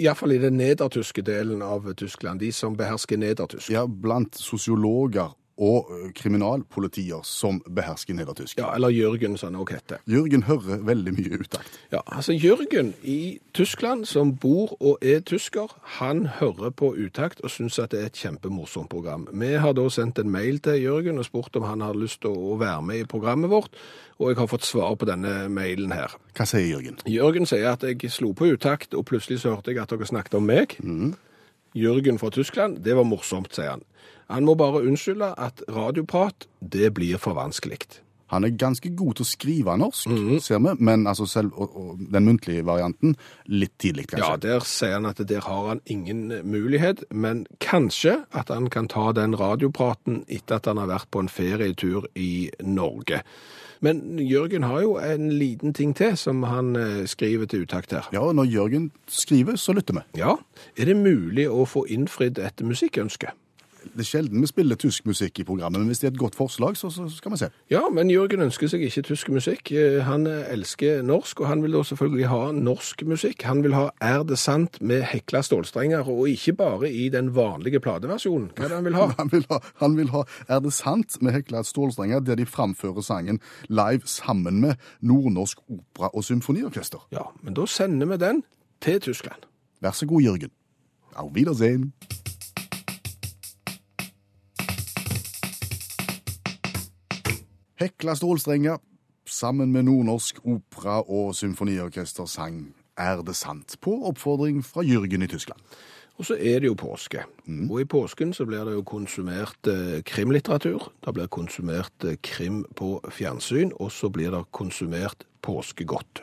[0.00, 3.68] Iallfall i den nedertyske delen av Tyskland, de som behersker nedertysk.
[3.72, 8.58] Ja, blant sosiologer og kriminalpolitier som behersker nedertysk.
[8.58, 10.02] Ja, eller Jørgen, som han også heter.
[10.08, 11.78] Jørgen hører veldig mye utakt.
[11.92, 15.68] Ja, altså Jørgen i Tyskland, som bor og er tysker,
[16.00, 19.28] han hører på Utakt og syns at det er et kjempemorsomt program.
[19.32, 22.32] Vi har da sendt en mail til Jørgen og spurt om han har lyst til
[22.32, 23.76] å være med i programmet vårt,
[24.18, 26.16] og jeg har fått svar på denne mailen her.
[26.36, 27.00] Hva sier Jørgen?
[27.08, 30.40] Jørgen sier at jeg slo på Utakt, og plutselig så hørte jeg at dere snakket
[30.40, 30.76] om meg.
[31.76, 33.84] Jørgen fra Tyskland, det var morsomt, sier han.
[34.30, 37.82] Han må bare unnskylde at radioprat, det blir for vanskelig.
[38.30, 40.12] Han er ganske god til å skrive norsk,
[40.44, 43.16] ser vi, men altså selv og, og den muntlige varianten
[43.50, 44.28] litt tidlig, kanskje.
[44.28, 48.86] Ja, der sier han at der har han ingen mulighet, men kanskje at han kan
[48.92, 53.24] ta den radiopraten etter at han har vært på en ferietur i Norge.
[53.82, 58.06] Men Jørgen har jo en liten ting til som han eh, skriver til utakt her.
[58.14, 60.06] Ja, når Jørgen skriver, så lytter vi.
[60.20, 60.36] Ja,
[60.76, 63.32] er det mulig å få innfridd et musikkønske?
[63.82, 66.34] Det er sjelden vi spiller tysk musikk i programmet, men hvis det er et godt
[66.36, 67.48] forslag, så, så skal vi se.
[67.72, 69.72] Ja, men Jørgen ønsker seg ikke tysk musikk.
[69.72, 73.42] Eh, Han eh, elsker norsk, og han vil da selvfølgelig ha norsk musikk.
[73.48, 77.80] Han vil ha Er det sant med hekla stålstrenger, og ikke bare i den vanlige
[77.80, 78.50] plateversjonen.
[78.56, 79.08] Hva er det han vil ha?
[79.20, 83.00] Han vil ha, han vil ha Er det sant med Hekla stålstrenger, der de framfører
[83.04, 87.06] sangen live sammen med Nordnorsk Opera og Symfoniorkester?
[87.12, 88.42] Ja, men da sender vi den
[88.80, 89.48] til Tyskland.
[89.80, 90.50] Vær så god, Jørgen.
[91.16, 91.92] Auf Wiedersehen.
[97.80, 98.76] Hekla stålstrenger
[99.24, 103.76] sammen med Nordnorsk Opera og Symfoniorkester sang Er det sant?
[103.80, 105.60] på oppfordring fra Jørgen i Tyskland.
[106.18, 107.24] Og så er det jo påske.
[107.70, 110.92] Og i påsken så blir det jo konsumert eh, krimlitteratur.
[111.00, 116.20] Det blir konsumert eh, krim på fjernsyn, og så blir det konsumert påskegodt.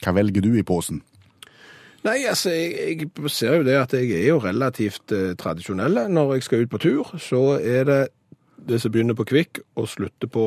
[0.00, 1.02] Hva velger du i posen?
[2.06, 6.06] Nei, altså, jeg, jeg ser jo det at jeg er jo relativt eh, tradisjonell.
[6.08, 8.04] Når jeg skal ut på tur, så er det
[8.68, 10.44] det som begynner på Kvikk og slutter på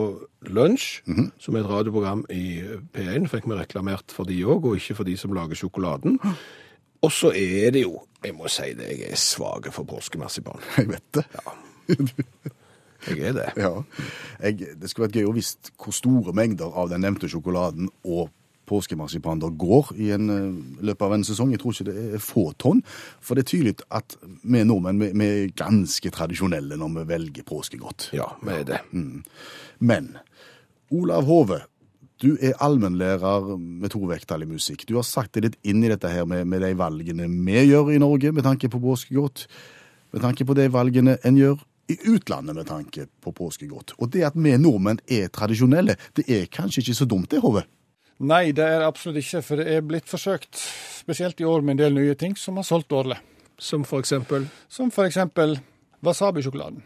[0.49, 1.01] Lunsj,
[1.39, 2.61] som er et radioprogram i
[2.95, 6.19] P1, fikk vi reklamert for de òg, og ikke for de som lager sjokoladen.
[7.01, 10.59] Og så er det jo, jeg må si det, jeg er svak for påskemarsipan.
[10.77, 11.27] Jeg vet det.
[13.07, 13.45] Jeg er det.
[13.55, 13.69] Ja.
[14.43, 18.27] Jeg, det skulle vært gøy å visst hvor store mengder av den nevnte sjokoladen og
[18.69, 21.53] påskemarsipan der går i en eh, løpet av en sesong.
[21.53, 22.83] Jeg tror ikke det er få tonn.
[23.21, 27.47] For det er tydelig at vi nordmenn vi, vi er ganske tradisjonelle når vi velger
[27.49, 28.11] påskegodt.
[28.17, 28.79] Ja, vi er det.
[29.79, 30.13] Men
[30.89, 31.63] Olav Hove,
[32.19, 34.85] du er allmennlærer med tovektig musikk.
[34.89, 37.93] Du har sagt deg litt inn i dette her med, med de valgene vi gjør
[37.93, 39.45] i Norge med tanke på påskegodt,
[40.11, 43.95] med tanke på de valgene en gjør i utlandet med tanke på påskegodt.
[43.97, 47.63] Og det at vi nordmenn er tradisjonelle, det er kanskje ikke så dumt det, Hove?
[48.19, 50.59] Nei, det er absolutt ikke, for det er blitt forsøkt,
[50.99, 53.15] spesielt i år, med en del nye ting som har solgt dårlig.
[53.59, 55.57] Som for eksempel Som for eksempel
[56.03, 56.83] wasabi-sjokoladen.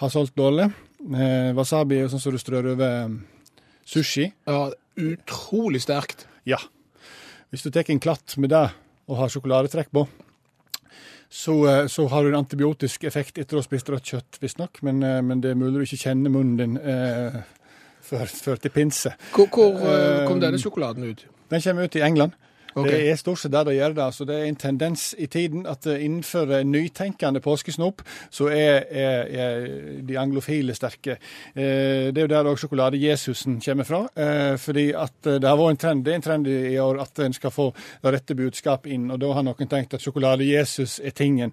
[0.00, 0.70] Har solgt dårlig.
[1.00, 4.30] Eh, wasabi er jo sånn som du strør over eh, sushi.
[4.48, 4.70] Ja,
[5.00, 6.26] utrolig sterkt.
[6.48, 6.60] Ja.
[7.50, 8.66] Hvis du tar en klatt med det
[9.10, 10.04] og har sjokoladetrekk på,
[11.30, 14.82] så, eh, så har du en antibiotisk effekt etter å ha spist rødt kjøtt, visstnok.
[14.82, 17.40] Men, eh, men det er mulig du ikke kjenner munnen din eh,
[18.10, 19.12] før, før til pinse.
[19.34, 21.26] Hvor, hvor eh, Eh, kom denne sjokoladen ut?
[21.50, 22.36] Den kommer ut i England.
[22.74, 22.86] Ok.
[22.86, 24.08] Det er stort sett der det gjør det.
[24.14, 28.84] Så Det er en tendens i tiden at eh, innenfor eh, nytenkende påskesnop, så er,
[28.90, 31.16] er, er de anglofile sterke.
[31.54, 34.02] Eh, det er jo der òg sjokolade-Jesusen kommer fra.
[34.16, 37.00] Eh, fordi at eh, det har vært en trend det er en trend i år
[37.02, 37.70] at en skal få
[38.02, 39.10] det rette budskap inn.
[39.10, 41.52] Og da har noen tenkt at sjokolade-Jesus er tingen.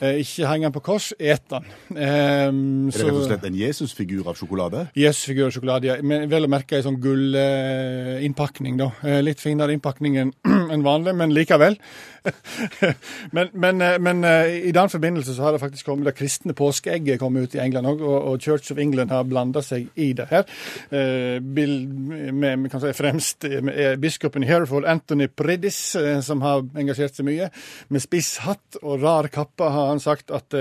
[0.00, 1.64] eh, ikke heng den på kors, et den.
[1.96, 4.88] Eh, Er det rett og slett en Jesusfigur av sjokolade?
[4.96, 5.96] Jesusfigur av sjokolade, ja.
[6.02, 8.90] Men vel å merke ei sånn gullinnpakning, da.
[9.04, 10.32] Eh, Litt finere innpakning enn
[10.72, 11.76] enn vanlig, men likevel.
[13.32, 16.52] men men, eh, men eh, i den forbindelse så har det faktisk kommet det kristne
[16.56, 20.26] påskeegget kom ut i England òg, og, Church of England har blanda seg i det
[20.30, 20.44] her.
[20.92, 25.80] Eh, Bill, med, kan si, fremst eh, biskopen i Hereford, Anthony Priddis,
[26.24, 27.50] som har engasjert seg mye.
[27.88, 30.54] Med spiss hatt og rar kappe har han sagt at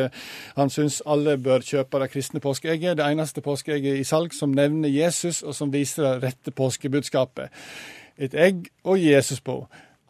[0.56, 2.98] han syns alle bør kjøpe det kristne påskeegget.
[3.00, 7.54] Det eneste påskeegget i salg som nevner Jesus, og som viser det rette påskebudskapet.
[8.20, 9.62] Et egg og Jesus på.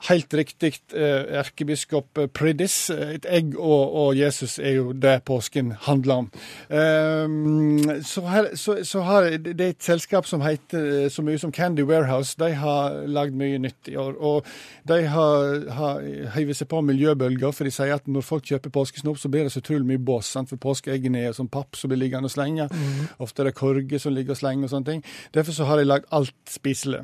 [0.07, 2.89] Helt riktig, eh, erkebiskop Priddis.
[2.89, 6.29] Et egg og, og Jesus er jo det påsken handler om.
[6.69, 11.41] Um, så, her, så, så har det er et selskap som heter eh, så mye
[11.41, 12.37] som Candy Warehouse.
[12.39, 14.15] De har lagd mye nytt i år.
[14.23, 14.47] Og
[14.87, 16.01] de har, har
[16.37, 19.51] heivet seg på miljøbølger, for de sier at når folk kjøper påskesnop, så blir det
[19.51, 20.31] så utrolig mye bås.
[20.31, 20.53] Sant?
[20.53, 22.71] For påskeeggene er som papp som blir liggende og slenge.
[23.19, 25.07] Ofte er det korger som ligger og slenger og sånne ting.
[25.35, 27.03] Derfor så har de lagd alt spiselig.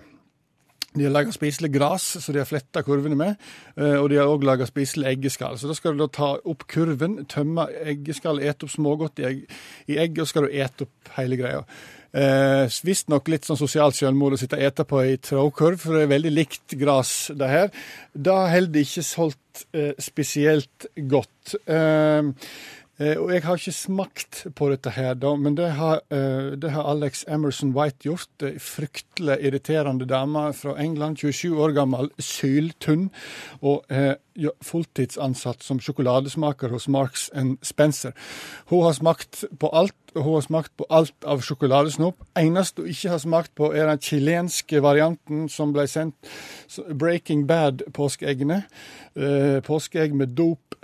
[0.95, 3.35] De har laga spiselig gress, så de har fletta kurvene med.
[3.77, 5.57] eh, Og de har òg laga spiselig eggeskall.
[5.59, 9.43] Så da skal du da ta opp kurven, tømme eggeskallet, ete opp smågodt i, egg,
[9.87, 11.65] i egget, og skal du ete opp hele greia.
[12.15, 16.05] Eh, Visstnok litt sånn sosialt selvmord å sitte og ete på ei trådkurv, for det
[16.05, 17.69] er veldig likt gress, det her.
[18.15, 21.57] Det holder det ikke solgt eh, spesielt godt.
[21.67, 22.31] Eh,
[22.95, 26.87] og jeg har ikke smakt på dette her, da, men det har, eh, det har
[26.87, 28.45] Alex Emerson White gjort.
[28.59, 33.09] Fryktelig irriterende dame fra England, 27 år gammel, syltynn,
[33.61, 34.15] og eh,
[34.63, 37.29] fulltidsansatt som sjokoladesmaker hos Marks
[37.63, 38.15] Spencer.
[38.71, 42.23] Hun har smakt på alt, og hun har smakt på alt av sjokoladesnop.
[42.39, 46.15] Eneste hun ikke har smakt på, er den chilenske varianten som ble sendt,
[46.95, 48.63] Breaking Bad-påskeeggene.
[49.15, 50.35] Eh, påskeegg med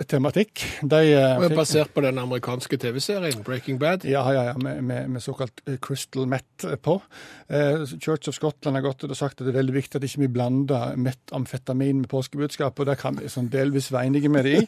[0.06, 0.62] dop-tematikk.
[0.82, 4.04] De eh, fikk- basert på den amerikanske TV-serien Breaking Bad.
[4.04, 7.00] ja, ja, ja, med, med, med såkalt eh, crystal meth på.
[7.48, 10.04] Eh, Church of Scotland har gått ut og sagt at det er veldig viktig at
[10.08, 14.44] ikke vi blander metamfetamin med påskebudskap, og det kan vi sånn delvis være enige med
[14.44, 14.66] dem i.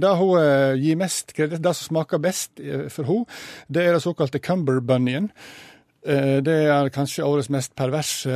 [0.00, 3.26] Det hun gir mest kreditt, det som smaker best for henne,
[3.68, 5.30] det er det såkalte Cumber Bunnyen.
[6.06, 8.30] Eh, Det er kanskje årets mest perverse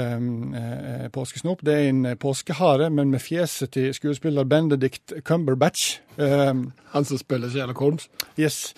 [1.15, 1.63] påskesnop.
[1.65, 5.99] Det er en eh, påskehare, men med fjeset til skuespiller Benedict Cumberbatch.
[6.17, 6.55] Eh,
[6.95, 8.09] Han som spiller Sherlock Holmes.
[8.39, 8.75] Yes.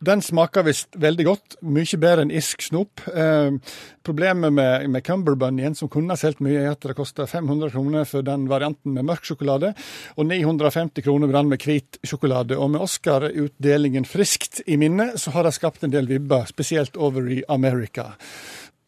[0.00, 1.56] Den smaker visst veldig godt.
[1.60, 3.02] Mye bedre enn irsk snop.
[3.12, 3.58] Eh,
[4.06, 8.08] problemet med, med Cumberbunyen, som kunne ha solgt mye, er at det koster 500 kroner
[8.08, 9.74] for den varianten med mørk sjokolade,
[10.16, 12.56] og 950 kroner for den med hvit sjokolade.
[12.56, 17.28] Og med Oscar-utdelingen friskt i minne, så har det skapt en del vibber, spesielt over
[17.28, 18.14] i Amerika.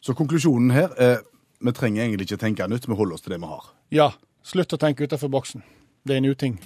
[0.00, 1.18] Så konklusjonen her er
[1.60, 3.66] vi trenger egentlig ikke tenke nytt, vi holder oss til det vi har.
[3.92, 4.08] Ja,
[4.40, 5.66] slutt å tenke utenfor boksen.
[6.08, 6.56] Det er en uting.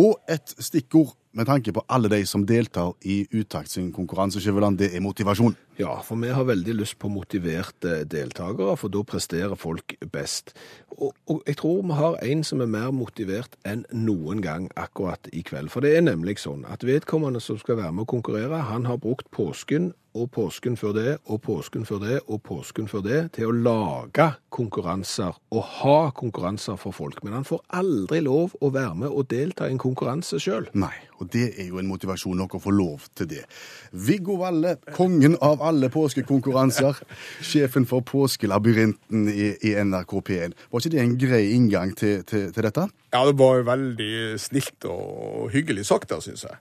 [0.00, 4.78] Og et stikkord med tanke på alle de som deltar i Utakt sin konkurranse, Skjæveland,
[4.80, 5.54] det er motivasjon.
[5.78, 10.54] Ja, for vi har veldig lyst på motiverte deltakere, for da presterer folk best.
[10.96, 15.30] Og, og jeg tror vi har en som er mer motivert enn noen gang akkurat
[15.32, 15.70] i kveld.
[15.70, 18.98] For det er nemlig sånn at vedkommende som skal være med å konkurrere, han har
[19.02, 23.50] brukt påsken og påsken før det, og påsken før det, og påsken før det, til
[23.50, 27.22] å lage konkurranser og ha konkurranser for folk.
[27.24, 30.66] Men han får aldri lov å være med og delta i en konkurranse sjøl.
[30.74, 33.44] Nei, og det er jo en motivasjon nok å få lov til det.
[33.92, 37.02] Viggo Valle, kongen av alle påskekonkurranser,
[37.52, 40.56] sjefen for Påskelabyrinten i, i NRK P1.
[40.70, 42.88] Var ikke det en grei inngang til, til, til dette?
[43.14, 46.58] Ja, det var jo veldig snilt og hyggelig sagt, da, syns jeg.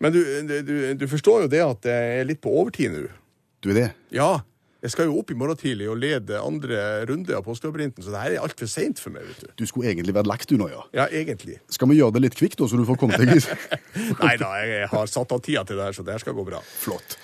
[0.00, 0.20] Men du,
[0.64, 3.02] du, du forstår jo det at det er litt på overtid nå.
[3.60, 3.88] Du er det?
[4.16, 4.38] Ja,
[4.80, 8.22] Jeg skal jo opp i morgen tidlig og lede andre runde av påskelabyrinten, så det
[8.22, 9.50] her er altfor seint for meg, vet du.
[9.60, 10.80] Du skulle egentlig vært lagt du nå, ja.
[10.96, 11.58] Ja, egentlig.
[11.68, 13.42] Skal vi gjøre det litt kvikt, da, så du får komme deg i
[14.24, 16.46] Nei da, jeg har satt av tida til det her, så det her skal gå
[16.48, 16.62] bra.
[16.80, 17.18] Flott.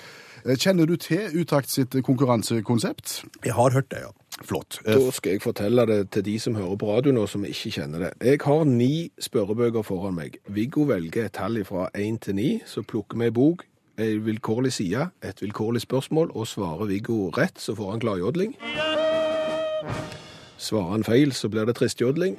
[0.44, 3.22] Eh, Kjenner du til Utakt sitt konkurransekonsept?
[3.48, 4.12] Jeg har hørt det, ja.
[4.44, 4.80] Flott.
[4.84, 7.98] Da skal jeg fortelle det til de som hører på radio nå, som ikke kjenner
[8.04, 8.10] det.
[8.20, 10.36] Jeg har ni spørrebøker foran meg.
[10.52, 13.64] Viggo velger et tall fra én til ni, så plukker vi ei bok,
[13.98, 18.56] ei vilkårlig side, et vilkårlig spørsmål, og svarer Viggo rett, så får han gladjodling.
[20.58, 22.38] Svarer han feil, så blir det tristjodling.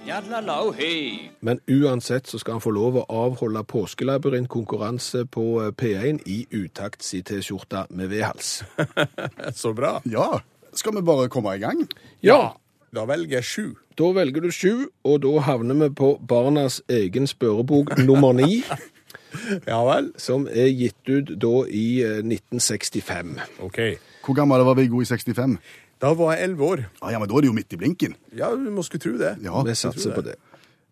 [1.42, 7.06] Men uansett så skal han få lov å avholde påskelabyrintkonkurranse på eh, P1 i utakt
[7.06, 8.64] si T-skjorte med V-hals.
[9.62, 10.00] Så bra.
[10.06, 10.40] ja.
[10.78, 11.86] Skal vi bare komme i gang?
[12.26, 12.54] Ja,
[12.96, 13.66] Da velger jeg sju.
[14.00, 18.62] Da velger du sju, og da havner vi på barnas egen spørrebok nummer ni,
[19.68, 20.12] Ja vel.
[20.18, 23.36] som er gitt ut da i eh, 1965.
[23.66, 23.80] OK.
[24.26, 25.58] Hvor gammel var Viggo i 65?
[26.02, 26.84] Da var jeg elleve år.
[27.02, 28.16] Ah, ja, men da er det jo midt i blinken.
[28.38, 29.36] Ja, du må skulle tro det.
[29.44, 30.36] Ja, Vi satser på det.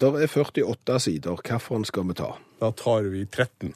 [0.02, 1.38] Der er 48 sider.
[1.39, 2.34] Hvilken skal vi ta?
[2.62, 3.74] Da tar vi 13.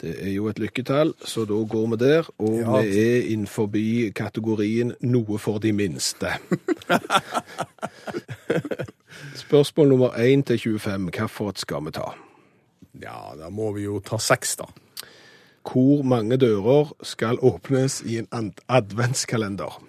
[0.00, 2.28] Det er jo et lykketall, så da går vi der.
[2.38, 2.80] Og Ja.
[2.82, 3.66] vi er innenfor
[4.14, 6.26] kategorien noe for de minste.
[9.34, 11.10] Spørsmål nummer 1 til 25.
[11.10, 12.12] Hvilket skal vi ta?
[13.02, 14.64] Ja, da må vi jo ta seks, da.
[15.68, 19.78] Hvor mange dører skal åpnes i en adventskalender?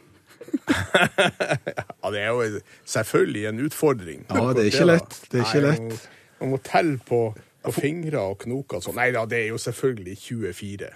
[2.03, 4.25] Ja, Det er jo selvfølgelig en utfordring.
[4.29, 5.17] Ja, det er ikke lett.
[5.31, 6.07] Det er ikke lett.
[6.41, 7.19] Man må telle på,
[7.65, 8.97] på fingre og knoker og sånn.
[8.99, 10.91] Nei da, det er jo selvfølgelig 24.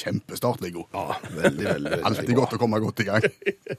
[0.00, 0.86] Kjempestart, Viggo.
[0.94, 3.26] Ja, veldig, veldig, Alltid godt å komme godt i gang.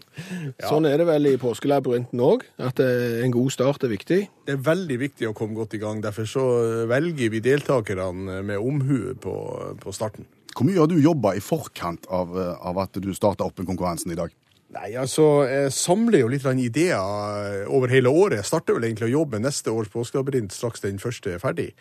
[0.70, 4.20] Sånn er det vel i påskelabyrinten òg, at eh, en god start er viktig.
[4.46, 6.04] Det er veldig viktig å komme godt i gang.
[6.04, 6.46] Derfor så
[6.92, 9.36] velger vi deltakerne med omhu på,
[9.82, 10.30] på starten.
[10.52, 14.14] Hvor mye har du jobba i forkant av, eh, av at du starta opp konkurransen
[14.14, 14.36] i dag?
[14.72, 18.40] Nei, altså, jeg samler jo litt ideer over hele året.
[18.40, 21.74] Jeg starter vel egentlig å jobbe med neste års påskelabyrint straks den første er ferdig.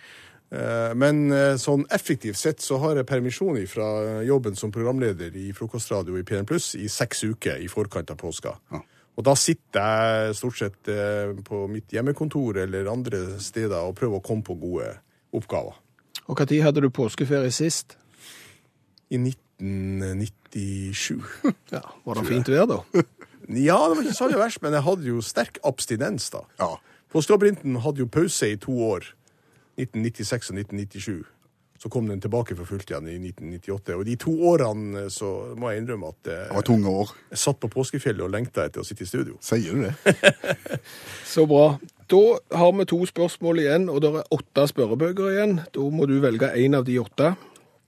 [0.50, 5.52] Eh, Men eh, sånn effektivt sett så har jeg permisjon fra jobben som programleder i
[5.54, 8.56] frokostradio i P1 Pluss i seks uker i forkant av påska.
[8.72, 8.82] Ja.
[9.18, 14.18] Og da sitter jeg stort sett eh, på mitt hjemmekontor eller andre steder og prøver
[14.18, 14.96] å komme på gode
[15.36, 15.78] oppgaver.
[16.26, 17.96] Og når hadde du påskeferie sist?
[19.10, 19.18] I
[19.60, 21.20] 1997.
[21.74, 22.80] Ja, Var det fint vær, da?
[23.50, 26.44] Ja, det var ikke så verst, men jeg hadde jo sterk abstinens da.
[26.60, 26.76] Ja.
[27.10, 29.08] Påskelabyrinten hadde jo pause i to år,
[29.80, 31.24] 1996 og 1997.
[31.80, 33.94] Så kom den tilbake for fullt igjen i 1998.
[33.96, 37.14] Og de to årene så må jeg innrømme at Det var tunge år.
[37.32, 39.38] jeg satt på påskefjellet og lengta etter å sitte i studio.
[39.40, 39.94] Sier du det?
[41.32, 41.78] Så bra.
[42.12, 42.20] Da
[42.60, 45.56] har vi to spørsmål igjen, og det er åtte spørrebøker igjen.
[45.72, 47.32] Da må du velge én av de åtte.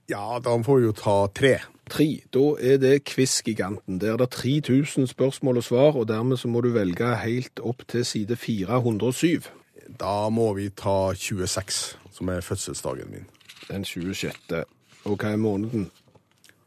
[0.09, 1.57] Ja, da får vi jo ta tre.
[1.89, 2.07] Tre.
[2.33, 3.99] Da er det Quiz-giganten.
[4.01, 7.83] Der er det 3000 spørsmål og svar, og dermed så må du velge helt opp
[7.87, 9.41] til side 407.
[9.99, 13.25] Da må vi ta 26, som er fødselsdagen min.
[13.69, 14.63] Den 26.
[15.05, 15.89] Og hva er måneden?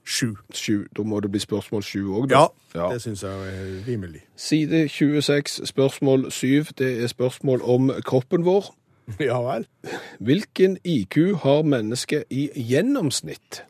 [0.07, 0.37] Sju.
[0.55, 0.85] Sju.
[0.97, 2.45] Da må det bli spørsmål sju òg, da.
[2.75, 2.93] Ja, Ja.
[2.93, 4.21] det syns jeg er rimelig.
[4.37, 6.65] Side 26, spørsmål 7.
[6.79, 8.75] Det er spørsmål om kroppen vår.
[9.29, 9.67] Ja vel.
[10.19, 13.63] Hvilken IQ har mennesket i gjennomsnitt?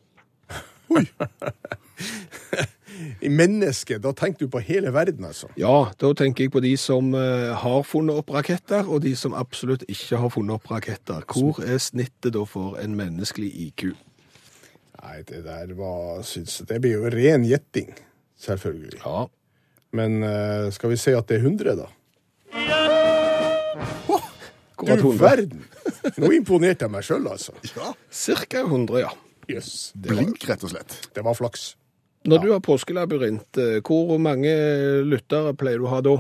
[0.89, 1.05] Oi!
[3.21, 5.51] I mennesket, da tenker du på hele verden, altså.
[5.61, 9.37] Ja, da tenker jeg på de som eh, har funnet opp raketter, og de som
[9.37, 11.27] absolutt ikke har funnet opp raketter.
[11.29, 13.91] Hvor er snittet da for en menneskelig IQ?
[15.03, 17.93] Nei, det der var syns jeg, Det blir jo ren gjetting,
[18.41, 19.03] selvfølgelig.
[19.05, 19.27] Ja,
[19.93, 21.93] Men eh, skal vi si at det er 100, da?
[24.77, 25.65] Akkurat Du verden!
[26.21, 27.57] Nå imponerte jeg meg sjøl, altså.
[27.79, 27.95] Ja.
[28.13, 29.11] Cirka 100, ja.
[29.49, 29.91] Yes.
[29.95, 30.97] Blink, rett og slett.
[31.15, 31.75] Det var flaks.
[32.27, 34.51] Når du har påskelabyrint, eh, hvor mange
[35.07, 36.17] lyttere pleier du å ha da?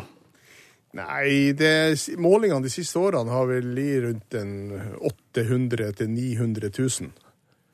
[0.97, 1.73] Nei, det,
[2.23, 4.53] målingene de siste årene har vel ligget rundt en
[5.11, 7.11] 800 000-900 000.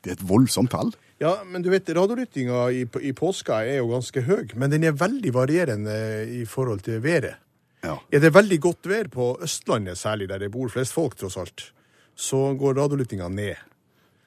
[0.03, 0.91] Det er et voldsomt tall.
[1.23, 4.97] Ja, men du vet, radiolyttinga i, i påska er jo ganske høy, men den er
[4.97, 5.95] veldig varierende
[6.27, 7.39] i forhold til været.
[7.83, 7.97] Ja.
[8.11, 11.69] Er det veldig godt vær på Østlandet særlig, der det bor flest folk tross alt,
[12.15, 13.59] så går radiolyttinga ned.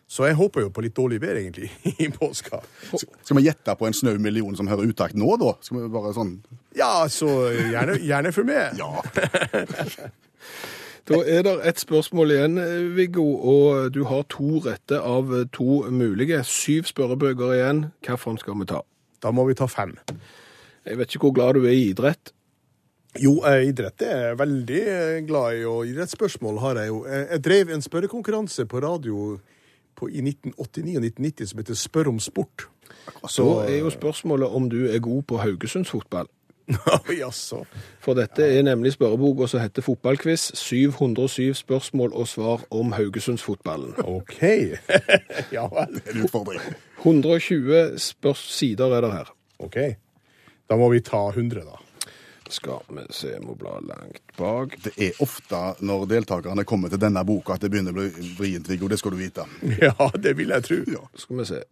[0.06, 1.70] Så jeg håper jo på litt dårlig vær, egentlig,
[2.04, 2.60] i påska.
[2.92, 5.56] Skal vi gjette på en snau million som hører utakt nå, da?
[5.66, 6.36] Skal vi bare sånn
[6.78, 8.78] Ja, så gjerne, gjerne for meg.
[8.78, 10.12] Ja.
[11.06, 12.56] Da er det et spørsmål igjen,
[12.96, 16.40] Viggo, og du har to rette av to mulige.
[16.42, 17.82] Syv spørrebøker igjen.
[18.02, 18.80] Hvilken skal vi ta?
[19.22, 19.94] Da må vi ta fem.
[20.82, 22.32] Jeg vet ikke hvor glad du er i idrett.
[23.22, 27.02] Jo, eh, idrett er jeg veldig eh, glad i, og idrettsspørsmål har jeg jo.
[27.06, 29.38] Eh, Jeg drev en spørrekonkurranse på radio
[29.96, 32.66] på, i 1989 og 1990 som heter Spør om sport.
[33.28, 36.26] Så er jo spørsmålet om du er god på Haugesundsfotball.
[37.22, 37.60] Jaså.
[38.02, 40.48] For dette er nemlig spørreboka som heter Fotballquiz.
[40.58, 43.94] 707 spørsmål og svar om Haugesundsfotballen.
[44.04, 44.42] OK.
[45.56, 46.00] ja vel.
[46.10, 46.60] En utfordring.
[47.04, 49.30] 120 spørs sider er det her.
[49.62, 49.78] OK.
[50.66, 51.78] Da må vi ta 100, da.
[52.52, 54.76] Skal vi se, jeg må bla langt bak.
[54.84, 58.68] Det er ofte når deltakerne kommer til denne boka at det begynner å bli vrient,
[58.70, 58.88] Viggo.
[58.88, 59.46] Det skal du vite.
[59.82, 61.06] Ja, det vil jeg tro.
[61.18, 61.62] Skal vi se.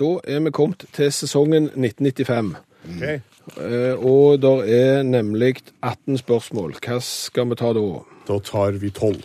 [0.00, 2.54] Da er vi kommet til sesongen 1995.
[2.96, 3.20] Okay.
[3.60, 6.74] Eh, Og der er nemlig 18 spørsmål.
[6.84, 7.84] Hva skal vi ta da?
[8.28, 9.22] Da tar vi 12.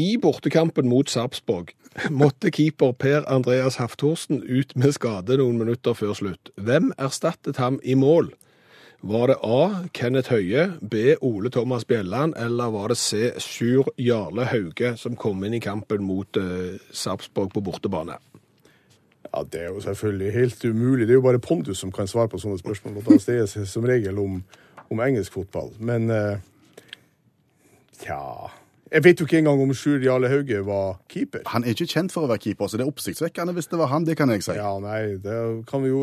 [0.00, 1.74] I bortekampen mot Sarpsborg
[2.14, 6.52] måtte keeper Per Andreas Hafthorsen ut med skade noen minutter før slutt.
[6.56, 8.30] Hvem erstattet ham i mål?
[9.00, 9.86] Var det A.
[9.96, 11.14] Kenneth Høie, B.
[11.20, 13.30] Ole Thomas Bjelland, eller var det C.
[13.40, 18.18] Sjur Jarle Hauge som kom inn i kampen mot eh, Sarpsborg på bortebane?
[19.32, 21.08] Ja, Det er jo selvfølgelig helt umulig.
[21.08, 23.00] Det er jo bare Pondus som kan svare på sånne spørsmål.
[23.00, 24.42] Og da det seg som regel om,
[24.90, 25.72] om engelsk fotball.
[25.78, 26.36] Men eh,
[28.02, 28.20] tja
[28.90, 31.44] Jeg vet jo ikke engang om Sjur Jarle Hauge var keeper.
[31.52, 33.92] Han er ikke kjent for å være keeper, så det er oppsiktsvekkende hvis det var
[33.92, 34.06] han.
[34.08, 34.56] Det kan jeg si.
[34.58, 35.36] Ja, nei, det
[35.70, 36.00] kan vi jo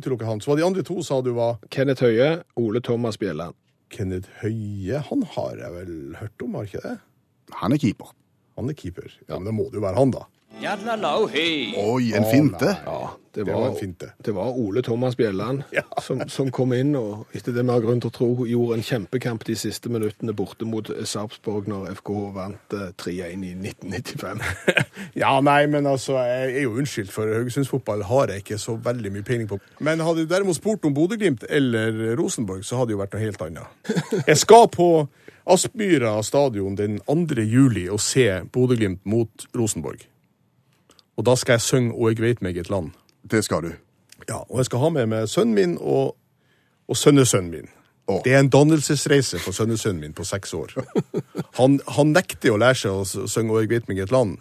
[0.00, 0.42] utelukke han.
[0.42, 3.54] Så var de andre to, sa du var Kenneth Høie, Ole Thomas Bjelland.
[3.94, 4.98] Kenneth Høie.
[5.12, 6.96] Han har jeg vel hørt om, har ikke det?
[7.60, 8.10] Han er keeper.
[8.58, 9.14] Han er keeper.
[9.28, 10.26] Ja, men det må det jo være han, da.
[11.76, 12.76] Oi, en finte.
[12.86, 14.12] Ja, det Det var en finte.
[14.24, 15.82] det var Ole Thomas Bjelland Ja.
[16.02, 18.82] som, som kom inn og etter det vi har grunn til å tro, gjorde en
[18.82, 24.40] kjempekamp de siste minuttene borte mot Sarpsborg når FK vant eh, 3-1 i 1995.
[25.24, 29.12] Ja, nei, men altså, jeg er jo unnskyldt, for Haugesundsfotball har jeg ikke så veldig
[29.12, 29.58] mye peiling på.
[29.80, 33.26] Men hadde du derimot spurt om Bodø-Glimt eller Rosenborg, så hadde det jo vært noe
[33.26, 33.92] helt annet.
[34.30, 34.88] Jeg skal på
[35.46, 37.42] Aspmyra stadion den 2.
[37.42, 40.06] juli og se Bodø-Glimt mot Rosenborg.
[41.16, 42.90] Og da skal jeg synge 'Og jeg veit meg et land'.
[43.30, 43.72] Det skal du.
[44.28, 46.16] Ja, og jeg skal ha med meg sønnen min og,
[46.88, 47.68] og sønnesønnen min.
[48.06, 48.20] Oh.
[48.24, 50.72] Det er en dannelsesreise for sønnesønnen min på seks år.
[51.54, 54.38] Han, han nekter å lære seg å synge 'Og jeg vet meg et land'.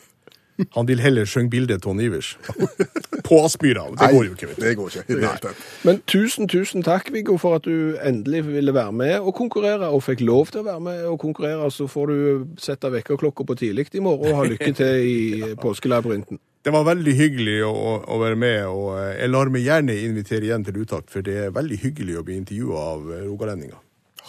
[0.72, 2.38] Han vil heller synge bildet til Ivers.
[3.28, 3.88] På Aspmyra.
[3.90, 4.62] Det går jo ikke, vet du.
[4.62, 5.04] Det går ikke.
[5.08, 5.62] i det hele tatt.
[5.84, 10.04] Men tusen, tusen takk, Viggo, for at du endelig ville være med og konkurrere, og
[10.04, 11.72] fikk lov til å være med og konkurrere.
[11.72, 16.40] Så får du sette vekkerklokka på tidlig i morgen og ha lykke til i påskelabyrinten.
[16.64, 17.72] Det var veldig hyggelig å,
[18.08, 21.36] å- være med, og eh, jeg lar meg gjerne invitere igjen til utakt, for det
[21.48, 23.82] er veldig hyggelig å bli intervjua av eh, rogalendinger.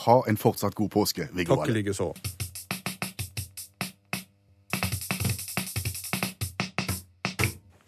[0.05, 2.09] Ha en fortsatt god påske, Viggo Takk like likeså.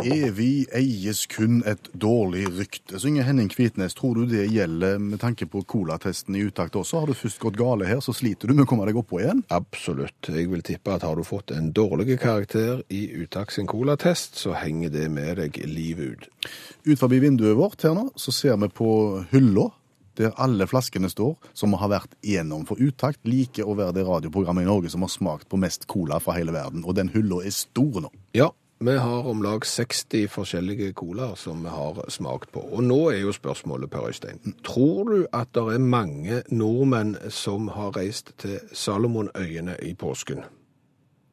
[0.06, 3.96] Evig eies kun et dårlig rykte, synger Henning Kvitnes.
[3.98, 7.02] Tror du det gjelder med tanke på colatesten i utakt også?
[7.02, 9.42] Har du først gått gale her, så sliter du med å komme deg oppå igjen?
[9.54, 10.30] Absolutt.
[10.30, 14.54] Jeg vil tippe at har du fått en dårlig karakter i Utakt sin colatest, så
[14.58, 16.52] henger det med deg livet ut.
[16.86, 18.90] Ut forbi vinduet vårt her nå, så ser vi på
[19.32, 19.70] hylla
[20.16, 22.64] der alle flaskene står, som har vært igjennom.
[22.68, 26.20] For Utakt liker å være det radioprogrammet i Norge som har smakt på mest cola
[26.22, 28.12] fra hele verden, og den hylla er stor nå.
[28.36, 32.60] Ja, vi har om lag 60 forskjellige colaer som vi har smakt på.
[32.60, 34.40] Og nå er jo spørsmålet, Per Øystein.
[34.64, 40.42] Tror du at det er mange nordmenn som har reist til Salomonøyene i påsken?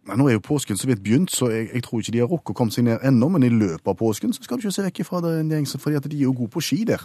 [0.07, 2.31] Nei, Nå er jo påsken så vidt begynt, så jeg, jeg tror ikke de har
[2.31, 4.75] rukket å komme seg ned ennå, men i løpet av påsken så skal du ikke
[4.75, 7.03] se vekk fra den Gjengsen, fordi at de er jo gode på ski der.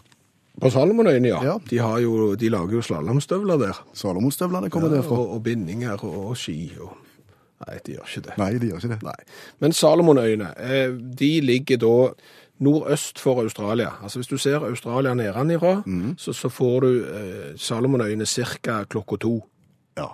[0.58, 1.38] På Salomonøyene, ja.
[1.46, 1.58] Ja.
[1.70, 3.78] De, har jo, de lager jo slalåmstøvler der.
[3.94, 5.14] Salomonstøvlene kommer Ja, derfra.
[5.18, 6.72] og, og bindinger og, og ski.
[6.82, 6.96] Og...
[7.66, 8.34] Nei, de gjør ikke det.
[8.38, 9.00] Nei, de gjør ikke det.
[9.02, 9.38] Nei.
[9.62, 11.94] Men Salomonøyene, eh, de ligger da
[12.62, 13.90] nordøst for Australia.
[14.02, 15.82] Altså hvis du ser Australia nedenifra,
[16.18, 18.84] så, så får du eh, Salomonøyene ca.
[18.84, 19.40] klokka to.
[19.98, 20.08] Ja.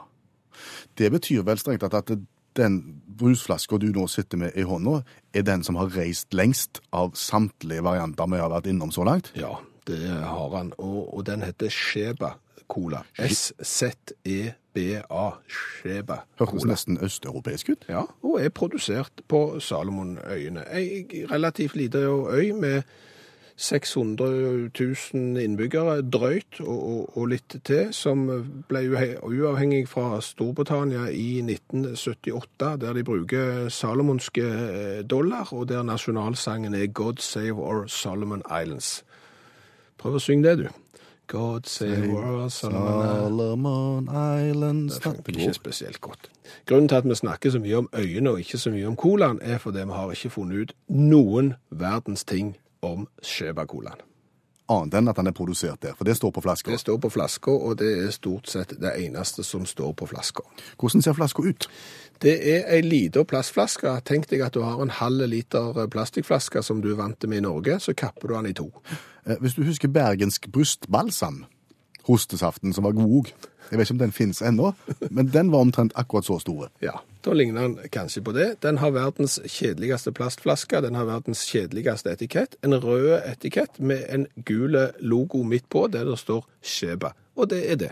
[0.99, 2.19] Det betyr vel strengt tatt at
[2.57, 2.81] den
[3.19, 5.03] brusflaska du nå sitter med i hånda,
[5.35, 9.33] er den som har reist lengst av samtlige varianter vi har vært innom så langt.
[9.35, 9.57] Ja,
[9.89, 10.73] det har han.
[10.79, 12.37] Og, og den heter Sheba
[12.69, 13.03] Cola.
[13.19, 15.31] S-Z-E-B-A.
[15.49, 17.89] Sheba Hørtes nesten østeuropeisk ut.
[17.89, 20.67] Ja, og er produsert på Salomonøyene.
[20.75, 22.83] Ei relativt lita øy med
[23.57, 24.71] 600
[25.15, 28.27] 000 innbyggere drøyt og, og, og litt til, som
[28.69, 28.83] ble
[29.23, 36.87] uavhengig fra Storbritannia i 1978, der de bruker salomonske eh, dollar, og der nasjonalsangen er
[36.87, 39.05] God Save Our Solomon Islands.
[40.03, 41.04] Prøv å synge det, du.
[41.27, 42.55] God save Islands.
[42.55, 44.09] Solomon
[44.51, 46.31] Islands Det funker ikke spesielt godt.
[46.67, 49.39] Grunnen til at vi snakker så mye om øyene og ikke så mye om colaen,
[49.43, 54.01] er fordi vi har ikke funnet ut noen verdens ting om Sheba-colaen.
[54.69, 56.71] Annet enn at den er produsert der, for det står på flaska.
[56.71, 60.45] Det står på flaska, og det er stort sett det eneste som står på flaska.
[60.81, 61.69] Hvordan ser flaska ut?
[62.23, 63.91] Det er ei lita plastflaske.
[64.07, 67.45] Tenk deg at du har en halv liter plastikkflaske som du er vant med i
[67.45, 68.71] Norge, så kapper du den i to.
[69.27, 71.45] Eh, Hvis du husker bergensk brystbalsam,
[72.09, 73.35] hostesaften som var god òg.
[73.75, 74.69] Jeg vet ikke om den finnes ennå,
[75.11, 76.69] men den var omtrent akkurat så store.
[76.79, 76.93] Ja,
[77.27, 78.61] da ligner den kanskje på det.
[78.63, 82.55] Den har verdens kjedeligste plastflaske, den har verdens kjedeligste etikett.
[82.63, 87.17] En rød etikett med en gule logo midt på, der det står Sheba.
[87.35, 87.91] Og det er det.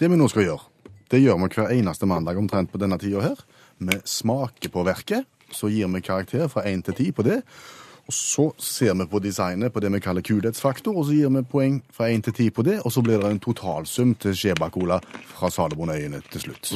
[0.00, 0.64] Det vi nå skal gjøre,
[1.12, 3.44] det gjør vi hver eneste mandag omtrent på denne tida her.
[3.76, 7.42] Vi smaker på verket, så gir vi karakter fra 1 til 10 på det.
[8.06, 11.42] Og så ser vi på designet på det vi kaller kulhetsfaktor, og så gir vi
[11.50, 15.00] poeng fra 1 til 10 på det, og så blir det en totalsum til Skjebakola
[15.32, 16.70] fra Salomon-øyene til slutt.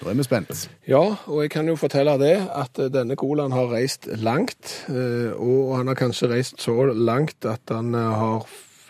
[0.00, 0.70] Da er vi spent.
[0.88, 5.32] Ja, og jeg kan jo fortelle det at eh, denne colaen har reist langt, eh,
[5.36, 8.46] og han har kanskje reist så langt at han eh, har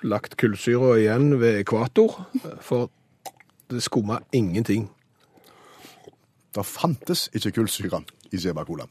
[0.07, 2.29] lagt kullsyra igjen ved ekvator,
[2.63, 2.93] for
[3.73, 4.87] det skumma ingenting.
[6.55, 8.87] Det fantes ikke kullsyre i Sheba Cola.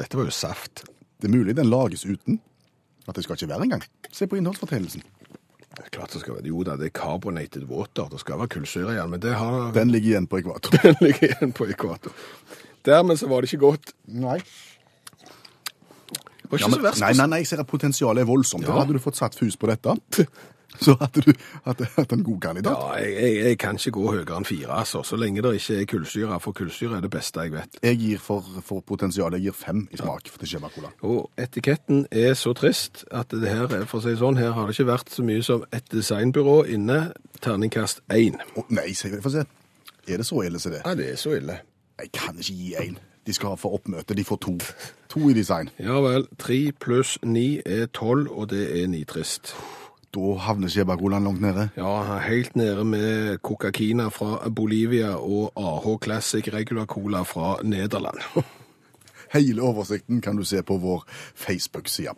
[0.00, 0.84] Dette var jo saft.
[1.20, 2.40] Det er mulig den lages uten.
[3.08, 3.84] At det skal ikke være engang.
[4.14, 5.02] Se på innholdsfortegnelsen.
[5.70, 8.50] Det er klart det skal være, jo da, det er carbonated water, det skal være
[8.56, 10.74] kullsyre igjen, men det har Den ligger igjen på ekvator.
[10.82, 12.12] den ligger igjen på ekvator.
[12.84, 13.92] Dermed så var det ikke godt.
[14.10, 14.38] Nei.
[15.20, 17.00] Det var ikke Ja, men, så verst.
[17.04, 18.66] nei, nei, nei, jeg ser at potensialet er voldsomt.
[18.66, 18.72] Ja.
[18.72, 19.94] Da hadde du fått satt fus på dette,
[20.84, 21.32] så hadde du
[21.66, 21.80] hatt,
[22.12, 22.72] en god kandidat.
[22.78, 25.76] Ja, jeg, jeg, jeg kan ikke gå høyere enn fire, altså, så lenge det ikke
[25.82, 27.78] er kullsyre, for kullsyre er det beste jeg vet.
[27.84, 30.92] Jeg gir for, for potensialet, jeg gir fem i smak for til Sheba Cola.
[31.06, 34.66] Og etiketten er så trist at det her, er- for å si sånn, her har
[34.70, 37.00] det ikke vært så mye som et designbyrå inne,
[37.44, 38.40] terningkast 1.
[38.56, 39.44] Oh, nei, få se.
[40.08, 40.80] Er det så ille som det?
[40.86, 41.60] Ja, det er så ille.
[42.00, 42.96] Jeg kan ikke gi én.
[43.28, 44.14] De skal få oppmøte.
[44.16, 44.54] De får to.
[45.12, 45.68] To i design.
[45.78, 49.52] Ja vel, 3 pluss 9 er 12, og det er nitrist
[50.15, 51.69] Da havner Sheba Colaen langt nede.
[51.77, 58.17] Ja, helt nede med Coca-Kina fra Bolivia og AH Classic Regular Cola fra Nederland.
[59.33, 61.03] Hele oversikten kan du se på vår
[61.35, 62.15] Facebook-side.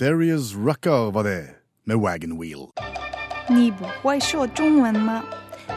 [0.00, 1.44] Darius Rucker var det,
[1.86, 2.68] med Wagon Wheel.
[3.48, 5.22] 你不会说中文吗？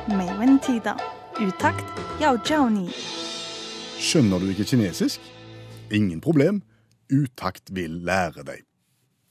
[0.08, 0.98] 没问题的，
[1.40, 1.86] 语 takt
[2.20, 2.90] 要教你。
[4.00, 5.20] Skjønner du ikke kinesisk?
[5.91, 6.63] Ingen problem,
[7.13, 8.63] utakt vil lære deg.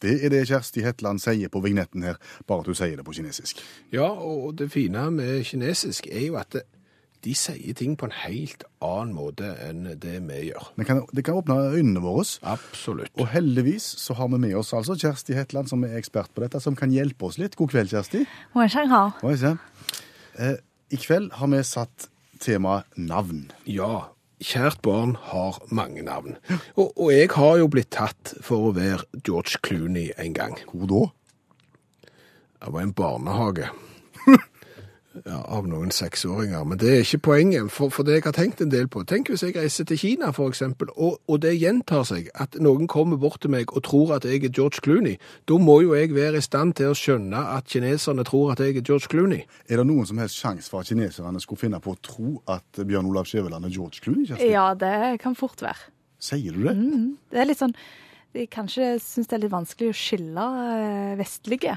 [0.02, 2.18] Det er det Kjersti Hetland sier på vignetten her,
[2.50, 3.62] bare at hun sier det på kinesisk.
[3.94, 6.64] Ja, og det fine med kinesisk er jo at det,
[7.22, 10.72] de sier ting på en helt annen måte enn det vi gjør.
[10.80, 12.26] Men kan, det kan åpne øynene våre.
[12.50, 13.14] Absolutt.
[13.22, 16.62] Og heldigvis så har vi med oss altså Kjersti Hetland, som er ekspert på dette,
[16.64, 17.58] som kan hjelpe oss litt.
[17.60, 18.24] God kveld, Kjersti.
[20.42, 20.58] Eh,
[20.90, 22.10] I kveld har vi satt
[22.42, 23.46] temaet navn.
[23.70, 24.08] Ja,
[24.42, 26.38] kjært barn har mange navn.
[26.76, 30.58] Og, og jeg har jo blitt tatt for å være George Clooney en gang.
[30.74, 31.02] Hvor da?
[32.62, 33.72] Det var en barnehage.
[35.26, 36.64] Ja, av noen seksåringer.
[36.64, 39.04] Men det er ikke poenget, for, for det jeg har tenkt en del på.
[39.08, 42.88] Tenk hvis jeg reiser til Kina, for eksempel, og, og det gjentar seg at noen
[42.92, 45.18] kommer bort til meg og tror at jeg er George Clooney.
[45.52, 48.80] Da må jo jeg være i stand til å skjønne at kineserne tror at jeg
[48.80, 49.44] er George Clooney.
[49.68, 52.80] Er det noen som helst sjanse for at kineserne skulle finne på å tro at
[52.80, 54.30] Bjørn Olav Skjæveland er George Clooney?
[54.32, 54.48] Kjersti?
[54.54, 55.92] Ja, det kan fort være.
[56.22, 56.78] Sier du det?
[57.34, 57.74] Det er litt sånn
[58.32, 61.76] De kanskje syns det er litt vanskelig å skille eh, vestlige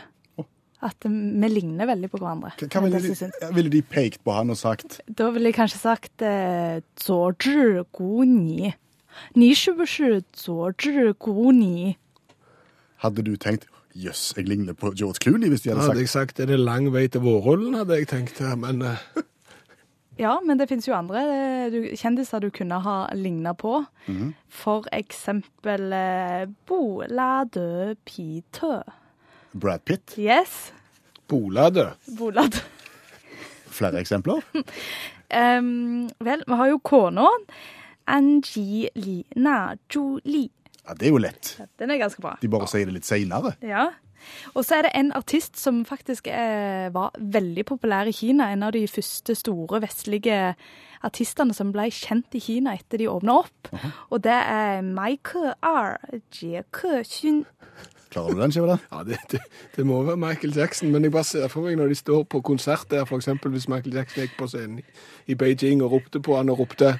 [0.84, 2.52] at vi ligner veldig på hverandre.
[2.60, 5.00] Hva ville de, ville de, pekt på han og sagt?
[5.08, 6.80] Da ville de kanskje sagt eh,
[13.04, 16.02] Hadde du tenkt jøss, yes, jeg ligner på George Clooney hvis de hadde sagt Hadde
[16.02, 19.06] jeg sagt er det lang vei til vårrullen, hadde jeg tenkt, men eh.
[20.18, 21.22] Ja, men det finnes jo andre
[21.66, 23.84] eh, kjendiser du kunne ha ligna på.
[24.06, 24.34] Mm -hmm.
[24.48, 25.90] For eksempel
[26.66, 28.82] Bola de Pitø.
[29.54, 30.16] Brad Pitt?
[30.18, 30.72] Yes.
[31.30, 31.92] Bolade.
[32.18, 32.58] Bolade.
[33.70, 34.42] Flere eksempler?
[35.58, 37.28] um, vel, vi har jo kona.
[38.10, 40.50] Angelina Jolie.
[40.84, 41.54] Ja, Det er jo lett.
[41.78, 42.34] Den er ganske bra.
[42.42, 43.54] De bare sier det litt seinere.
[43.64, 43.92] Ja.
[44.56, 48.50] Og så er det en artist som faktisk eh, var veldig populær i Kina.
[48.52, 50.54] En av de første store vestlige
[51.04, 53.72] artistene som ble kjent i Kina etter de åpna opp.
[54.10, 55.98] Og det er Michael R.
[56.32, 57.44] Xun.
[58.14, 58.82] Klarer du den, Skjæveland?
[58.92, 59.40] Ja, det, det,
[59.76, 62.40] det må være Michael Jackson, men jeg bare ser for meg når de står på
[62.46, 64.84] konsert der, eksempel hvis Michael Jackson gikk på scenen
[65.26, 66.92] i, Beijing og ropte på han og ropte.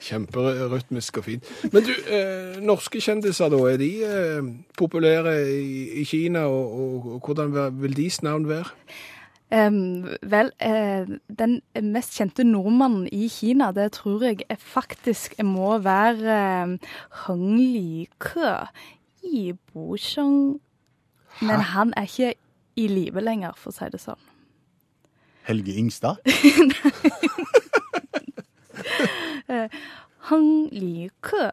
[0.00, 1.52] Kjemperytmisk og fint.
[1.72, 7.12] Men du, eh, norske kjendiser da, er de eh, populære i, i Kina, og, og,
[7.14, 8.72] og hvordan vil deres navn være?
[9.52, 11.60] Em, vel, uh, den
[11.92, 16.78] mest kjente nordmannen i Kina, det tror jeg er faktisk må være
[17.26, 18.46] Hong Heng Like
[19.22, 20.60] i Bosheng.
[21.40, 22.34] Men han er ikke
[22.76, 24.18] i live lenger, for å si det sånn.
[25.44, 26.16] Helge Ingstad?
[29.48, 29.68] Nei.
[30.30, 31.50] Heng Like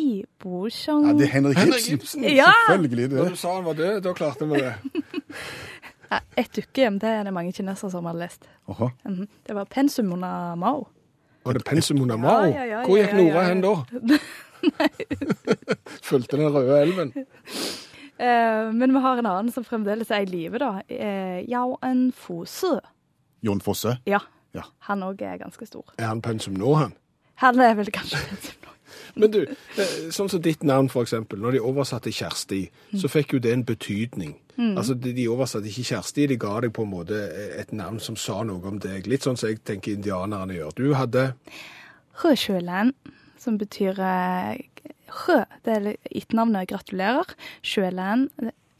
[0.00, 1.06] i Bosheng.
[1.06, 2.24] Ja, det er Henrik Henrik Ibsen.
[2.24, 2.24] Ibsen.
[2.36, 2.52] Ja!
[2.68, 3.10] Selvfølgelig.
[3.10, 4.74] Da du sa han var død, da klarte vi det.
[6.10, 8.48] Ja, Et dukkehjem, det er det mange kinesere som har lest.
[8.68, 9.28] Mhm.
[9.46, 10.88] Det var pensum under Mao.
[11.44, 12.44] Var det pensum under Mao?
[12.44, 13.48] Ja, ja, ja, Hvor ja, gikk ja, Nora ja.
[13.48, 14.18] hen da?
[16.02, 17.12] Fulgte den røde elven.
[18.20, 20.82] Eh, men vi har en annen som fremdeles er i live, da.
[20.92, 22.74] Eh, Yao En Fose.
[23.40, 23.94] Jon Fosse.
[24.04, 24.18] Ja.
[24.52, 24.66] Ja.
[24.90, 25.86] Han òg er ganske stor.
[25.96, 26.92] Er han pensum nå, han?
[27.40, 28.74] Han er vel kanskje pensum nå.
[29.14, 33.38] Men du, eh, sånn som ditt navn for eksempel, når de oversatte Kjersti, så fikk
[33.38, 34.36] jo det en betydning.
[34.60, 37.20] Altså, de, de oversatte ikke Kjersti, de ga deg på en måte
[37.60, 39.08] et navn som sa noe om deg.
[39.10, 40.74] Litt sånn som jeg tenker indianerne gjør.
[40.76, 41.30] Du hadde
[42.20, 42.92] He Sjøland,
[43.40, 47.32] som betyr Rød, det er etternavnet gratulerer.
[47.66, 48.28] Sjøland,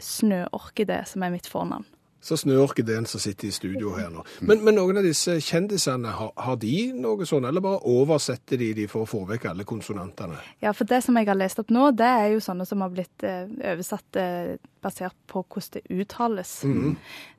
[0.00, 1.88] snøorkidé, som er mitt fornavn.
[2.20, 4.24] Så snøorkideen som sitter i studio her nå.
[4.44, 8.72] Men, men noen av disse kjendisene, har, har de noe sånn, eller bare oversetter de
[8.76, 10.36] de for å få vekk alle konsonantene?
[10.60, 12.92] Ja, for det som jeg har lest opp nå, det er jo sånne som har
[12.92, 16.52] blitt eh, oversatt eh, basert på hvordan det uttales.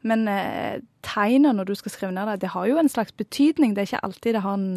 [0.07, 3.75] Men eh, tegnet når du skal skrive ned det, det har jo en slags betydning.
[3.75, 4.73] Det er ikke alltid det har en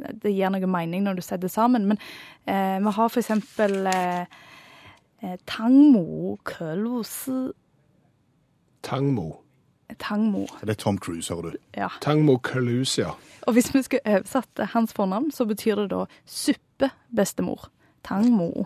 [0.00, 1.88] det gir noe mening når du setter det sammen.
[1.90, 1.98] Men
[2.46, 4.22] eh, vi har eksempel eh,
[5.22, 7.50] eh, Tangmo Kølusi
[8.82, 9.36] Tangmo.
[9.98, 11.56] Tangmo, Det er Tom Cruise, hører du.
[11.76, 11.88] ja.
[12.00, 13.06] Tangmo Calusia.
[13.42, 17.70] Og hvis vi skulle oversatt hans fornavn, så betyr det da suppebestemor.
[18.04, 18.64] Tangmo.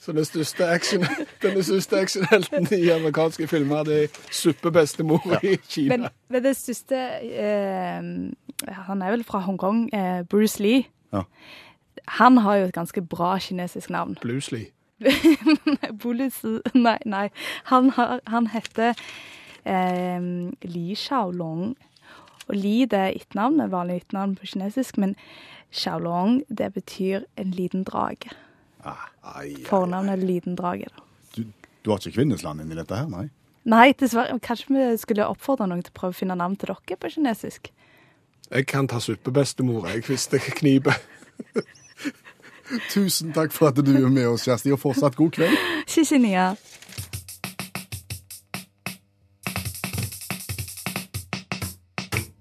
[0.00, 1.04] Så den største action,
[1.42, 5.96] den største actionhelten i amerikanske filmer, det er suppebestemor i Kina.
[5.96, 8.02] Men, men det største eh,
[8.86, 10.84] Han er vel fra Hongkong, eh, Bruce Lee.
[11.12, 11.22] Ja.
[12.08, 14.16] Han har jo et ganske bra kinesisk navn.
[14.22, 14.70] Bruce Lee.
[16.74, 17.28] Nei, nei.
[17.64, 18.94] Han, har, han heter
[19.66, 20.30] eh,
[20.64, 21.74] Li Xiaolong.
[22.46, 25.16] Og Li det er etternavn, et vanlig etternavn på kinesisk, men
[25.74, 28.30] Xiaolong det betyr en liten drage.
[28.86, 30.86] Ai, Fornavnet liten drage.
[30.94, 31.02] da.
[31.34, 31.42] Du,
[31.82, 33.26] du har ikke Kvinnesland inni dette her, nei?
[33.66, 34.38] Nei, dessverre.
[34.38, 37.72] Kanskje vi skulle oppfordre noen til å prøve å finne navn til dere på kinesisk?
[38.50, 40.94] jeg kan ta suppebestemor, jeg, hvis det kniper.
[42.94, 45.58] Tusen takk for at du er med oss, Kjersti, og fortsatt god kveld.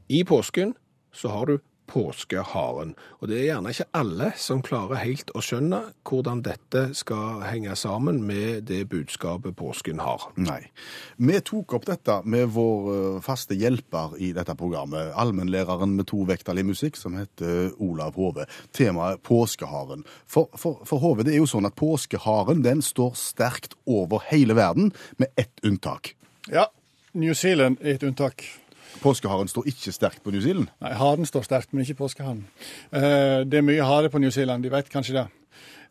[0.07, 0.73] I påsken
[1.13, 5.79] så har du påskeharen, og det er gjerne ikke alle som klarer helt å skjønne
[6.05, 10.27] hvordan dette skal henge sammen med det budskapet påsken har.
[10.37, 10.63] Nei.
[11.17, 16.25] Vi tok opp dette med vår eh, faste hjelper i dette programmet, allmennlæreren med to
[16.25, 18.45] i musikk, som heter Olav Hove.
[18.73, 20.05] Temaet påskeharen.
[20.25, 24.57] For, for, for Hove, det er jo sånn at påskeharen den står sterkt over hele
[24.57, 26.15] verden, med ett unntak.
[26.49, 26.69] Ja,
[27.13, 28.43] New Zealand er et unntak.
[29.03, 30.69] Påskeharen står ikke sterkt på New Zealand.
[30.83, 32.45] Nei, Haren står sterkt, men ikke påskeharen.
[32.91, 35.25] Eh, det er mye hare på New Zealand, de vet kanskje det.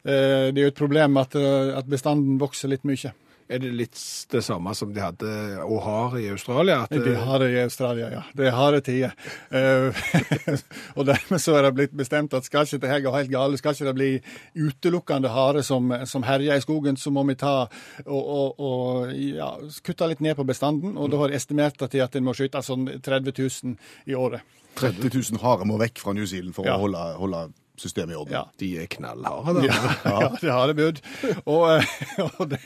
[0.05, 3.13] Eh, det er jo et problem at, eh, at bestanden vokser litt mye.
[3.49, 3.99] Er det litt
[4.33, 5.31] det samme som de hadde
[5.67, 6.79] og har i Australia?
[6.87, 8.23] At, De har det i Australia, ja.
[8.33, 9.13] Det er harde tider.
[9.53, 10.05] Eh,
[10.97, 13.77] og dermed så er det blitt bestemt at skal ikke dette gå helt galt, skal
[13.77, 14.11] ikke det bli
[14.69, 17.55] utelukkende hare som, som herjer i skogen, så må vi ta
[18.07, 19.51] og, og, og ja,
[19.85, 20.97] kutte litt ned på bestanden.
[20.97, 23.77] Og da har jeg estimert det til at en må skyte sånn 30 000
[24.09, 24.41] i året.
[24.81, 26.79] 30 000 hare må vekk fra New Zealand for Ja.
[26.79, 27.45] å holde, holde
[27.77, 28.35] systemet i orden.
[28.35, 28.43] Ja.
[28.61, 29.65] de er knallharde.
[29.67, 31.01] Ja, ja, det har det bud.
[31.45, 31.97] Og, eh,
[32.39, 32.61] og det,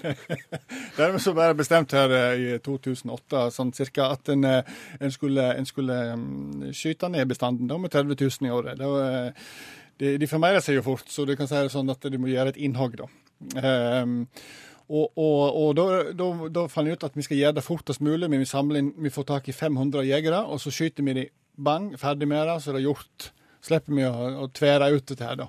[0.98, 5.14] dermed så ble det bestemt her eh, i 2008 sånn cirka at en, eh, en
[5.14, 8.80] skulle, en skulle mm, skyte ned bestanden da, med 30 000 i året.
[8.80, 9.32] Da,
[9.98, 12.30] de, de formerer seg jo fort, så du kan si det sånn at de må
[12.30, 13.08] gjøre et innhogg, da.
[13.38, 14.22] Um,
[14.88, 15.86] og, og, og da,
[16.16, 18.30] da, da fant jeg ut at vi skal gjøre det fortest mulig.
[18.30, 21.26] Men vi inn, vi får tak i 500 jegere, og så skyter vi de
[21.58, 23.28] bang, ferdig med det, så er det gjort.
[23.68, 25.48] Slipper vi å, å tvære ut dette her, da.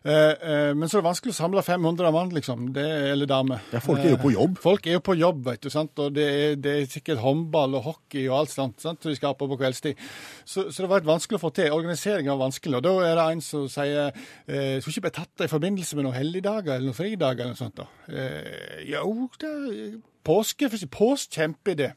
[0.00, 2.70] Eh, eh, men så er det vanskelig å samle 500 mann, liksom.
[2.72, 3.60] Det, eller damer.
[3.74, 4.56] Ja, folk er jo på jobb.
[4.56, 5.68] Eh, folk er jo på jobb, vet du.
[5.72, 5.92] sant?
[6.00, 9.02] Og det er, det er sikkert håndball og hockey og alt sånt sant?
[9.02, 10.00] som de skal på på kveldstid.
[10.44, 11.72] Så, så det var vært vanskelig å få til.
[11.76, 12.80] Organiseringen var vanskelig.
[12.80, 16.08] Og da er det en som sier eh, Skulle ikke bare tatt i forbindelse med
[16.08, 17.88] noen helligdager eller noen fridager eller noe sånt, da.
[18.08, 20.70] Eh, jo, det er påske.
[20.88, 21.36] Påsk,
[21.76, 21.92] det.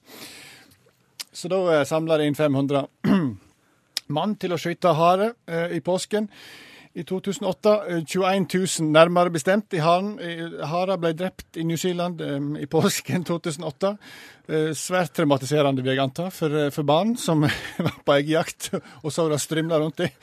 [1.34, 2.86] Så da samla de inn 500
[4.08, 6.30] mann til å skyte hare eh, i påsken.
[6.94, 10.12] I 2008 eh, 21 000 nærmere bestemt i haren.
[10.22, 13.90] Eh, Harer ble drept i New Zealand eh, i påsken 2008.
[14.46, 17.42] Eh, Svært traumatiserende, vil jeg anta, for, for barn som
[17.88, 20.14] var på eggjakt og så det strimla rundt dem.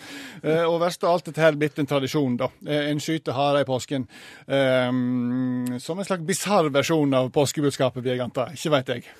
[0.68, 2.52] Og verst av alt, dette her er blitt en tradisjon, da.
[2.70, 4.06] En skyter harer i påsken.
[4.46, 8.46] Som en slags bisarr versjon av påskebudskapet, vil jeg anta.
[8.54, 9.10] Ikke veit jeg.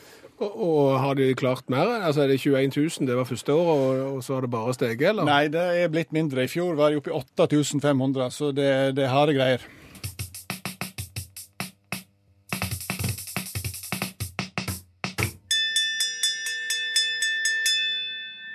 [0.41, 1.99] Og, og har de klart mer?
[2.01, 2.71] Altså Er det 21
[3.01, 5.29] 000 det var første året, og, og så har det bare steget, eller?
[5.29, 6.45] Nei, det er blitt mindre.
[6.45, 9.69] I fjor var de oppe i 8500, så det, det er harde greier.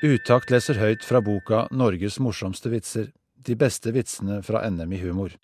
[0.05, 3.13] Utakt leser høyt fra boka 'Norges morsomste vitser'.
[3.45, 5.37] De beste vitsene fra NM i humor.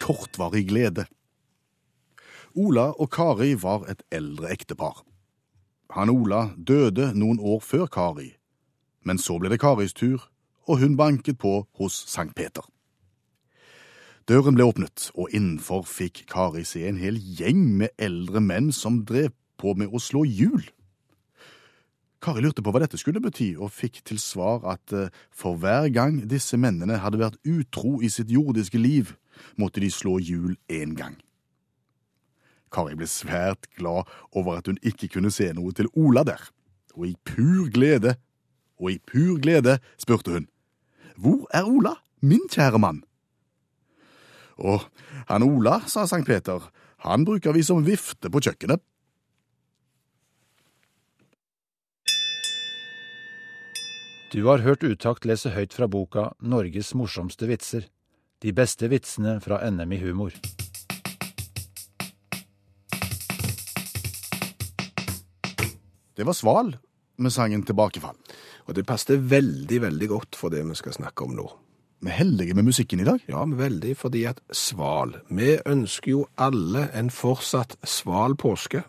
[0.00, 1.08] Kortvarig glede.
[2.54, 5.02] Ola og Kari var et eldre ektepar.
[5.96, 8.34] Han Ola døde noen år før Kari,
[9.04, 10.28] men så ble det Karis tur,
[10.68, 12.64] og hun banket på hos Sankt Peter.
[14.28, 19.02] Døren ble åpnet, og innenfor fikk Kari se en hel gjeng med eldre menn som
[19.08, 20.62] drev på med å slå hjul.
[22.22, 25.88] Kari lurte på hva dette skulle bety, og fikk til svar at eh, for hver
[25.90, 29.16] gang disse mennene hadde vært utro i sitt jordiske liv,
[29.58, 31.18] måtte de slå hjul én gang.
[32.72, 36.42] Kari ble svært glad over at hun ikke kunne se noe til Ola der,
[36.96, 38.16] og i pur glede,
[38.80, 40.48] og i pur glede spurte hun,
[41.16, 43.02] Hvor er Ola, min kjære mann?
[44.58, 44.78] Å,
[45.28, 46.64] han Ola, sa Sankt Peter,
[47.04, 48.80] han bruker vi som vifte på kjøkkenet.
[54.32, 57.90] Du har hørt Utakt lese høyt fra boka 'Norges morsomste vitser'.
[58.40, 60.32] De beste vitsene fra NM i humor.
[66.16, 66.74] Det var Sval
[67.16, 68.16] med sangen Tilbakefall.
[68.68, 71.46] Og det passet veldig, veldig godt for det vi skal snakke om nå.
[72.02, 73.22] Vi er heldige med musikken i dag.
[73.30, 78.82] Ja, veldig, fordi at sval Vi ønsker jo alle en fortsatt sval påske.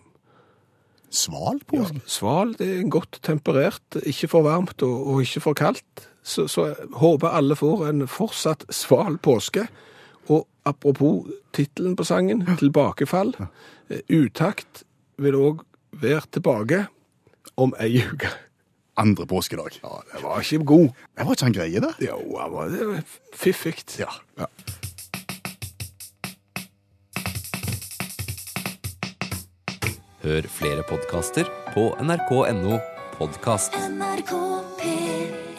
[1.14, 2.02] Sval påske?
[2.02, 6.08] Ja, sval det er godt temperert, ikke for varmt og, og ikke for kaldt.
[6.24, 9.68] Så, så håper alle får en fortsatt sval påske.
[10.34, 13.48] Og apropos tittelen på sangen, 'Tilbakefall'.
[13.90, 14.84] eh, Utakt
[15.18, 16.88] vil òg være tilbake
[17.58, 18.30] om ei uke.
[18.98, 19.80] Andre påskedag.
[19.84, 20.88] Ja, det var ikke god.
[21.18, 21.94] Det var ikke han greie, det?
[22.06, 23.76] Jo, det var det fiffig.
[24.00, 24.12] Ja.
[24.38, 24.46] ja.
[30.24, 32.78] Hør flere podkaster på nrk.no
[33.18, 33.76] podkast.
[33.76, 34.32] NRK
[34.80, 35.53] P1